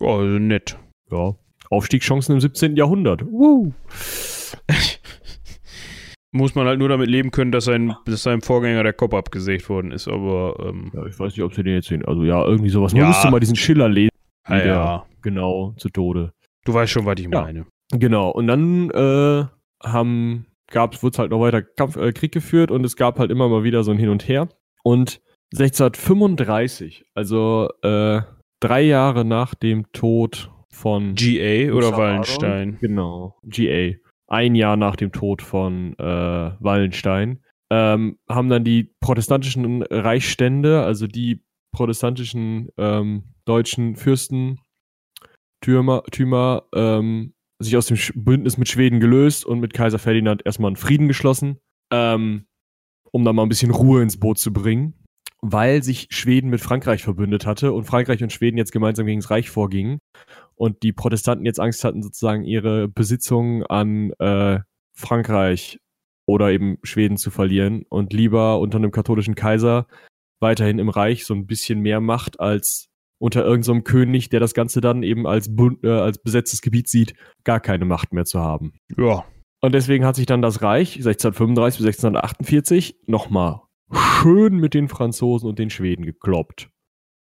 [0.00, 0.78] Oh, nett.
[1.10, 1.34] Ja.
[1.68, 2.76] Aufstiegschancen im 17.
[2.76, 3.26] Jahrhundert.
[3.26, 3.74] Woo.
[6.32, 9.68] Muss man halt nur damit leben können, dass, sein, dass seinem Vorgänger der Kopf abgesägt
[9.68, 10.56] worden ist, aber.
[10.66, 12.06] Ähm ja, ich weiß nicht, ob sie den jetzt sehen.
[12.06, 12.94] Also, ja, irgendwie sowas.
[12.94, 13.08] Man ja.
[13.08, 14.10] müsste mal diesen Schiller lesen.
[14.44, 15.06] Ah, ja.
[15.20, 16.32] Genau, zu Tode.
[16.64, 17.42] Du weißt schon, was ich ja.
[17.42, 17.66] meine.
[17.92, 19.44] Genau, und dann äh,
[19.82, 23.48] haben, gab's, wurde halt noch weiter Kampf, äh, Krieg geführt und es gab halt immer
[23.50, 24.48] mal wieder so ein Hin und Her.
[24.82, 25.20] Und
[25.52, 28.22] 1635, also äh,
[28.60, 32.78] drei Jahre nach dem Tod von GA oder Wallenstein.
[32.80, 33.94] Genau, GA.
[34.28, 41.06] Ein Jahr nach dem Tod von äh, Wallenstein ähm, haben dann die protestantischen Reichsstände, also
[41.06, 44.58] die protestantischen ähm, deutschen Fürsten,
[45.60, 50.70] Türmer, Tümer, ähm, sich aus dem Bündnis mit Schweden gelöst und mit Kaiser Ferdinand erstmal
[50.70, 51.58] einen Frieden geschlossen,
[51.92, 52.46] ähm,
[53.12, 55.05] um da mal ein bisschen Ruhe ins Boot zu bringen
[55.52, 59.30] weil sich Schweden mit Frankreich verbündet hatte und Frankreich und Schweden jetzt gemeinsam gegen das
[59.30, 59.98] Reich vorgingen
[60.54, 64.60] und die Protestanten jetzt Angst hatten, sozusagen ihre Besitzungen an äh,
[64.94, 65.78] Frankreich
[66.26, 69.86] oder eben Schweden zu verlieren und lieber unter einem katholischen Kaiser
[70.40, 72.88] weiterhin im Reich so ein bisschen mehr Macht als
[73.18, 75.48] unter irgendeinem so König, der das Ganze dann eben als,
[75.82, 78.74] äh, als besetztes Gebiet sieht, gar keine Macht mehr zu haben.
[78.96, 79.24] Ja.
[79.62, 83.60] Und deswegen hat sich dann das Reich 1635 bis 1648 nochmal
[83.92, 86.70] schön mit den Franzosen und den Schweden gekloppt.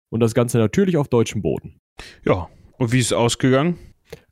[0.10, 1.80] Und das Ganze natürlich auf deutschem Boden.
[2.26, 2.50] Ja.
[2.78, 3.78] Und wie ist es ausgegangen?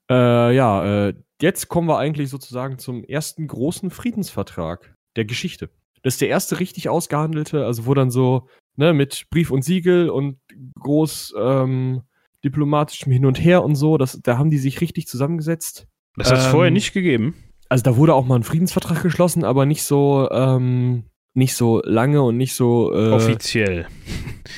[0.10, 5.70] Äh, ja, äh, jetzt kommen wir eigentlich sozusagen zum ersten großen Friedensvertrag der Geschichte.
[6.02, 10.10] Das ist der erste richtig ausgehandelte, also wo dann so, ne, mit Brief und Siegel
[10.10, 10.40] und
[10.80, 12.02] groß ähm,
[12.44, 15.88] diplomatischem Hin und Her und so, das, da haben die sich richtig zusammengesetzt.
[16.18, 17.36] Das hat es ähm, vorher nicht gegeben.
[17.70, 22.22] Also da wurde auch mal ein Friedensvertrag geschlossen, aber nicht so, ähm, nicht so lange
[22.22, 23.88] und nicht so äh, offiziell.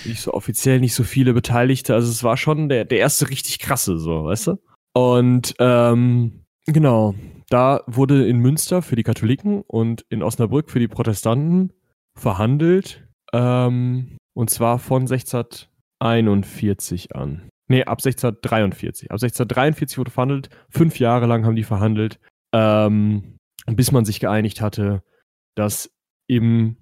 [0.04, 1.94] Nicht so offiziell, nicht so viele Beteiligte.
[1.94, 4.58] Also es war schon der, der erste richtig krasse, so, weißt du?
[4.94, 7.16] Und ähm, genau,
[7.50, 11.72] da wurde in Münster für die Katholiken und in Osnabrück für die Protestanten
[12.18, 13.08] verhandelt.
[13.34, 17.50] Ähm, und zwar von 1641 an.
[17.68, 19.12] Nee, ab 1643.
[19.12, 20.50] Ab 1643 wurde verhandelt.
[20.70, 22.20] Fünf Jahre lang haben die verhandelt,
[22.54, 25.04] ähm, bis man sich geeinigt hatte,
[25.56, 25.90] dass
[26.28, 26.78] im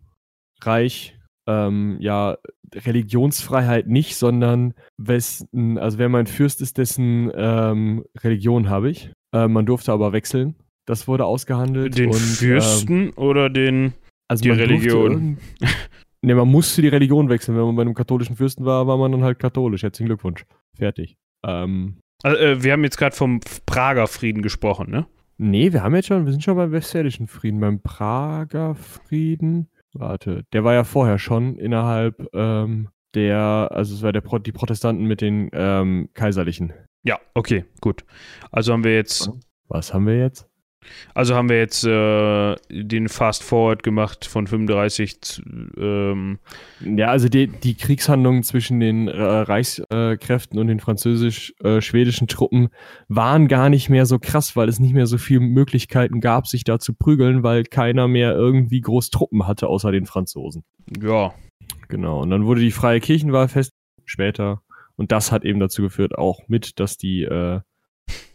[0.61, 1.17] Reich
[1.47, 2.37] ähm, ja
[2.73, 9.11] Religionsfreiheit nicht, sondern wessen, also wer mein Fürst ist, dessen ähm, Religion habe ich.
[9.33, 10.55] Äh, man durfte aber wechseln.
[10.85, 11.97] Das wurde ausgehandelt.
[11.97, 13.93] Den und, Fürsten ähm, oder den
[14.27, 15.37] also die Religion?
[16.21, 17.57] ne, man musste die Religion wechseln.
[17.57, 19.83] Wenn man bei einem katholischen Fürsten war, war man dann halt katholisch.
[19.83, 20.45] Herzlichen Glückwunsch.
[20.75, 21.15] Fertig.
[21.45, 25.05] Ähm, also, äh, wir haben jetzt gerade vom Prager Frieden gesprochen, ne?
[25.43, 29.67] Nee, wir haben jetzt schon, wir sind schon beim Westfälischen Frieden, beim Prager Frieden.
[29.91, 34.53] Warte, der war ja vorher schon innerhalb ähm, der, also es war der Pro die
[34.53, 36.71] Protestanten mit den ähm, Kaiserlichen.
[37.03, 38.05] Ja, okay, gut.
[38.51, 39.29] Also haben wir jetzt.
[39.67, 40.49] Was haben wir jetzt?
[41.13, 45.21] Also haben wir jetzt äh, den Fast Forward gemacht von 35.
[45.21, 45.41] Zu,
[45.77, 46.39] ähm
[46.81, 52.69] ja, also die, die Kriegshandlungen zwischen den äh, Reichskräften und den französisch-schwedischen Truppen
[53.07, 56.63] waren gar nicht mehr so krass, weil es nicht mehr so viele Möglichkeiten gab, sich
[56.63, 60.63] da zu prügeln, weil keiner mehr irgendwie groß Truppen hatte, außer den Franzosen.
[61.01, 61.33] Ja.
[61.87, 62.21] Genau.
[62.21, 63.71] Und dann wurde die freie Kirchenwahl fest
[64.05, 64.61] später.
[64.95, 67.61] Und das hat eben dazu geführt, auch mit, dass die, äh,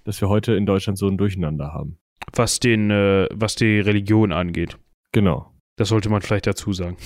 [0.05, 1.99] dass wir heute in Deutschland so ein Durcheinander haben
[2.33, 4.77] was den, äh, was die Religion angeht.
[5.13, 5.53] Genau.
[5.77, 6.97] Das sollte man vielleicht dazu sagen.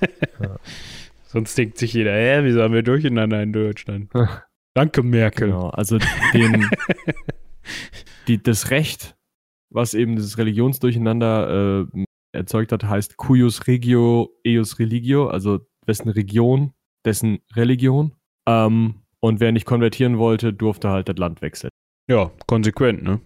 [0.40, 0.56] ja.
[1.26, 4.10] Sonst denkt sich jeder, hä, wieso haben wir durcheinander in Deutschland?
[4.74, 5.48] Danke, Merkel.
[5.48, 5.98] Genau, also
[6.32, 6.70] den,
[8.28, 9.14] die, das Recht,
[9.70, 16.72] was eben dieses Religionsdurcheinander äh, erzeugt hat, heißt cuius regio eius religio, also wessen Region,
[17.04, 18.14] dessen Religion.
[18.48, 21.70] Ähm, und wer nicht konvertieren wollte, durfte halt das Land wechseln.
[22.08, 23.20] Ja, konsequent, ne?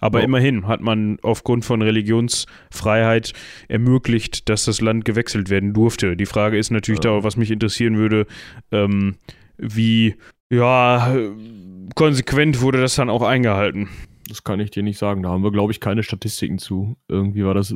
[0.00, 0.22] Aber oh.
[0.22, 3.32] immerhin hat man aufgrund von Religionsfreiheit
[3.68, 6.16] ermöglicht, dass das Land gewechselt werden durfte.
[6.16, 7.16] Die Frage ist natürlich ja.
[7.16, 8.26] da, was mich interessieren würde,
[8.70, 9.16] ähm,
[9.56, 10.14] wie
[10.50, 11.14] ja,
[11.94, 13.88] konsequent wurde das dann auch eingehalten.
[14.28, 15.22] Das kann ich dir nicht sagen.
[15.22, 16.96] Da haben wir, glaube ich, keine Statistiken zu.
[17.08, 17.74] Irgendwie war das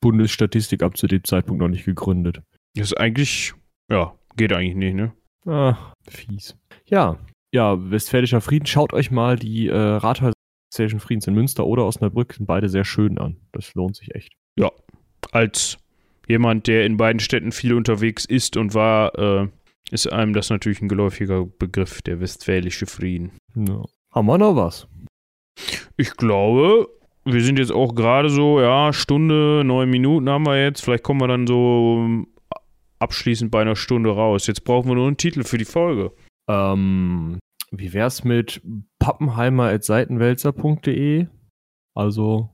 [0.00, 2.42] Bundesstatistik ab zu dem Zeitpunkt noch nicht gegründet.
[2.74, 3.54] Das ist eigentlich,
[3.90, 5.12] ja, geht eigentlich nicht, ne?
[5.46, 6.56] Ah, fies.
[6.86, 7.18] Ja,
[7.52, 8.66] ja, Westfälischer Frieden.
[8.66, 10.32] Schaut euch mal die äh, Rathäuser
[10.74, 13.36] Westfälischen Friedens in Münster oder Osnabrück sind beide sehr schön an.
[13.52, 14.32] Das lohnt sich echt.
[14.58, 14.72] Ja,
[15.30, 15.78] als
[16.26, 19.48] jemand, der in beiden Städten viel unterwegs ist und war, äh,
[19.92, 23.30] ist einem das natürlich ein geläufiger Begriff, der Westfälische Frieden.
[23.54, 23.84] Ja.
[24.12, 24.88] Haben wir noch was?
[25.96, 26.88] Ich glaube,
[27.24, 30.82] wir sind jetzt auch gerade so, ja, Stunde, neun Minuten haben wir jetzt.
[30.82, 32.24] Vielleicht kommen wir dann so
[32.98, 34.48] abschließend bei einer Stunde raus.
[34.48, 36.10] Jetzt brauchen wir nur einen Titel für die Folge.
[36.50, 37.38] Ähm,
[37.78, 38.62] wie wär's mit
[38.98, 41.26] pappenheimer.seitenwälzer.de?
[41.94, 42.50] Also,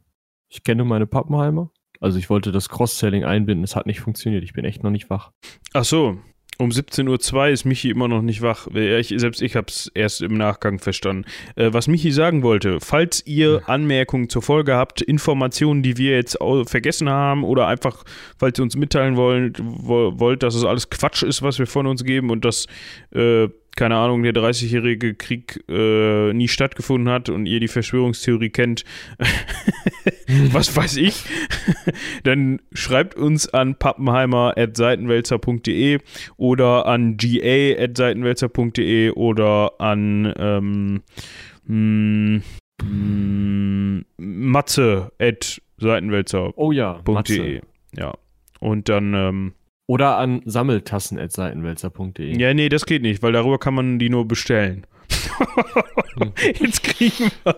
[0.49, 1.71] ich kenne meine Pappenheimer.
[2.01, 3.65] Also, ich wollte das Cross-Selling einbinden.
[3.65, 4.45] Es hat nicht funktioniert.
[4.45, 5.33] Ich bin echt noch nicht wach.
[5.75, 6.19] Ach so.
[6.61, 8.67] Um 17.02 Uhr ist Michi immer noch nicht wach.
[8.67, 11.25] Ich, selbst ich habe es erst im Nachgang verstanden.
[11.57, 16.37] Äh, was Michi sagen wollte, falls ihr Anmerkungen zur Folge habt, Informationen, die wir jetzt
[16.67, 18.05] vergessen haben oder einfach,
[18.39, 22.05] falls ihr uns mitteilen wollt, wollt dass es alles Quatsch ist, was wir von uns
[22.05, 22.67] geben und dass
[23.15, 23.49] äh,
[23.81, 28.85] keine Ahnung, der 30-jährige Krieg äh, nie stattgefunden hat und ihr die Verschwörungstheorie kennt,
[30.53, 31.25] was weiß ich,
[32.23, 36.01] dann schreibt uns an pappenheimer.seitenwälzer.de
[36.37, 41.01] oder an ga.seitenwälzer.de oder an ähm,
[41.65, 42.43] mh,
[42.83, 46.53] hm, matze.seitenwälzer.de.
[46.57, 47.63] Oh ja, Matze.
[47.97, 48.13] Ja.
[48.59, 49.55] Und dann ähm,
[49.91, 52.39] oder an sammeltassen.seitenwälzer.de.
[52.41, 54.87] Ja, nee, das geht nicht, weil darüber kann man die nur bestellen.
[56.61, 57.57] Jetzt kriegen wir.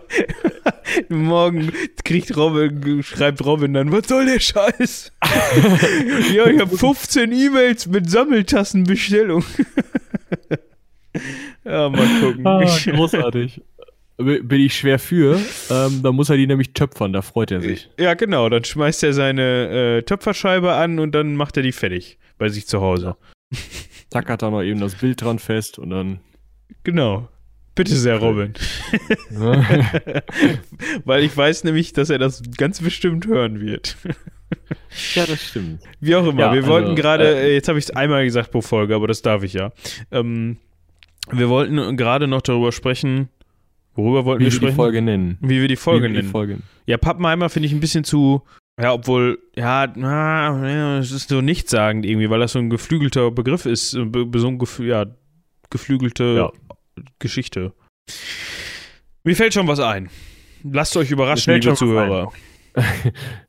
[1.14, 1.70] Morgen
[2.04, 5.12] kriegt Robin, schreibt Robin dann, was soll der Scheiß?
[6.34, 9.44] ja, ich habe 15 E-Mails mit Sammeltassenbestellung.
[11.66, 12.46] Ja, mal gucken.
[12.46, 13.60] Ah, großartig.
[14.22, 17.90] Bin ich schwer für, ähm, dann muss er die nämlich töpfern, da freut er sich.
[17.98, 18.48] Ja, genau.
[18.48, 22.66] Dann schmeißt er seine äh, Töpferscheibe an und dann macht er die fertig bei sich
[22.66, 23.16] zu Hause.
[24.10, 26.20] Tackert da noch eben das Bild dran fest und dann.
[26.84, 27.28] Genau.
[27.74, 28.52] Bitte sehr, Robin.
[31.04, 33.96] Weil ich weiß nämlich, dass er das ganz bestimmt hören wird.
[35.14, 35.80] ja, das stimmt.
[35.98, 36.40] Wie auch immer.
[36.40, 39.06] Ja, wir also, wollten gerade, äh, jetzt habe ich es einmal gesagt pro Folge, aber
[39.06, 39.72] das darf ich ja.
[40.10, 40.58] Ähm,
[41.30, 43.30] wir wollten gerade noch darüber sprechen.
[43.94, 44.72] Worüber wollten Wie wir wir sprechen?
[44.72, 45.38] die Folge nennen.
[45.40, 46.26] Wie wir die Folge Wie nennen.
[46.26, 46.58] Die Folge.
[46.86, 48.42] Ja, Pappenheimer finde ich ein bisschen zu,
[48.80, 53.66] ja, obwohl, ja, na, es ist so nichtssagend irgendwie, weil das so ein geflügelter Begriff
[53.66, 55.06] ist, so ein Gefühl, ja,
[55.70, 56.52] geflügelte Ja.
[57.18, 57.72] Geschichte.
[59.24, 60.08] Mir fällt schon was ein.
[60.64, 62.32] Lasst euch überraschen, liebe Zuhörer.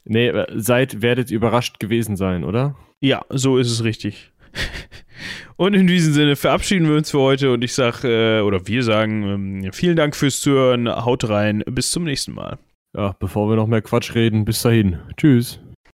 [0.04, 2.76] Nee, äh, seid, werdet überrascht gewesen sein, oder?
[3.00, 4.34] Ja, so ist es richtig.
[5.56, 8.84] Und in diesem Sinne verabschieden wir uns für heute und ich sage, äh, oder wir
[8.84, 9.24] sagen,
[9.64, 12.58] ähm, vielen Dank fürs Zuhören, haut rein, bis zum nächsten Mal.
[12.96, 15.00] Ja, bevor wir noch mehr Quatsch reden, bis dahin.
[15.18, 15.60] Tschüss.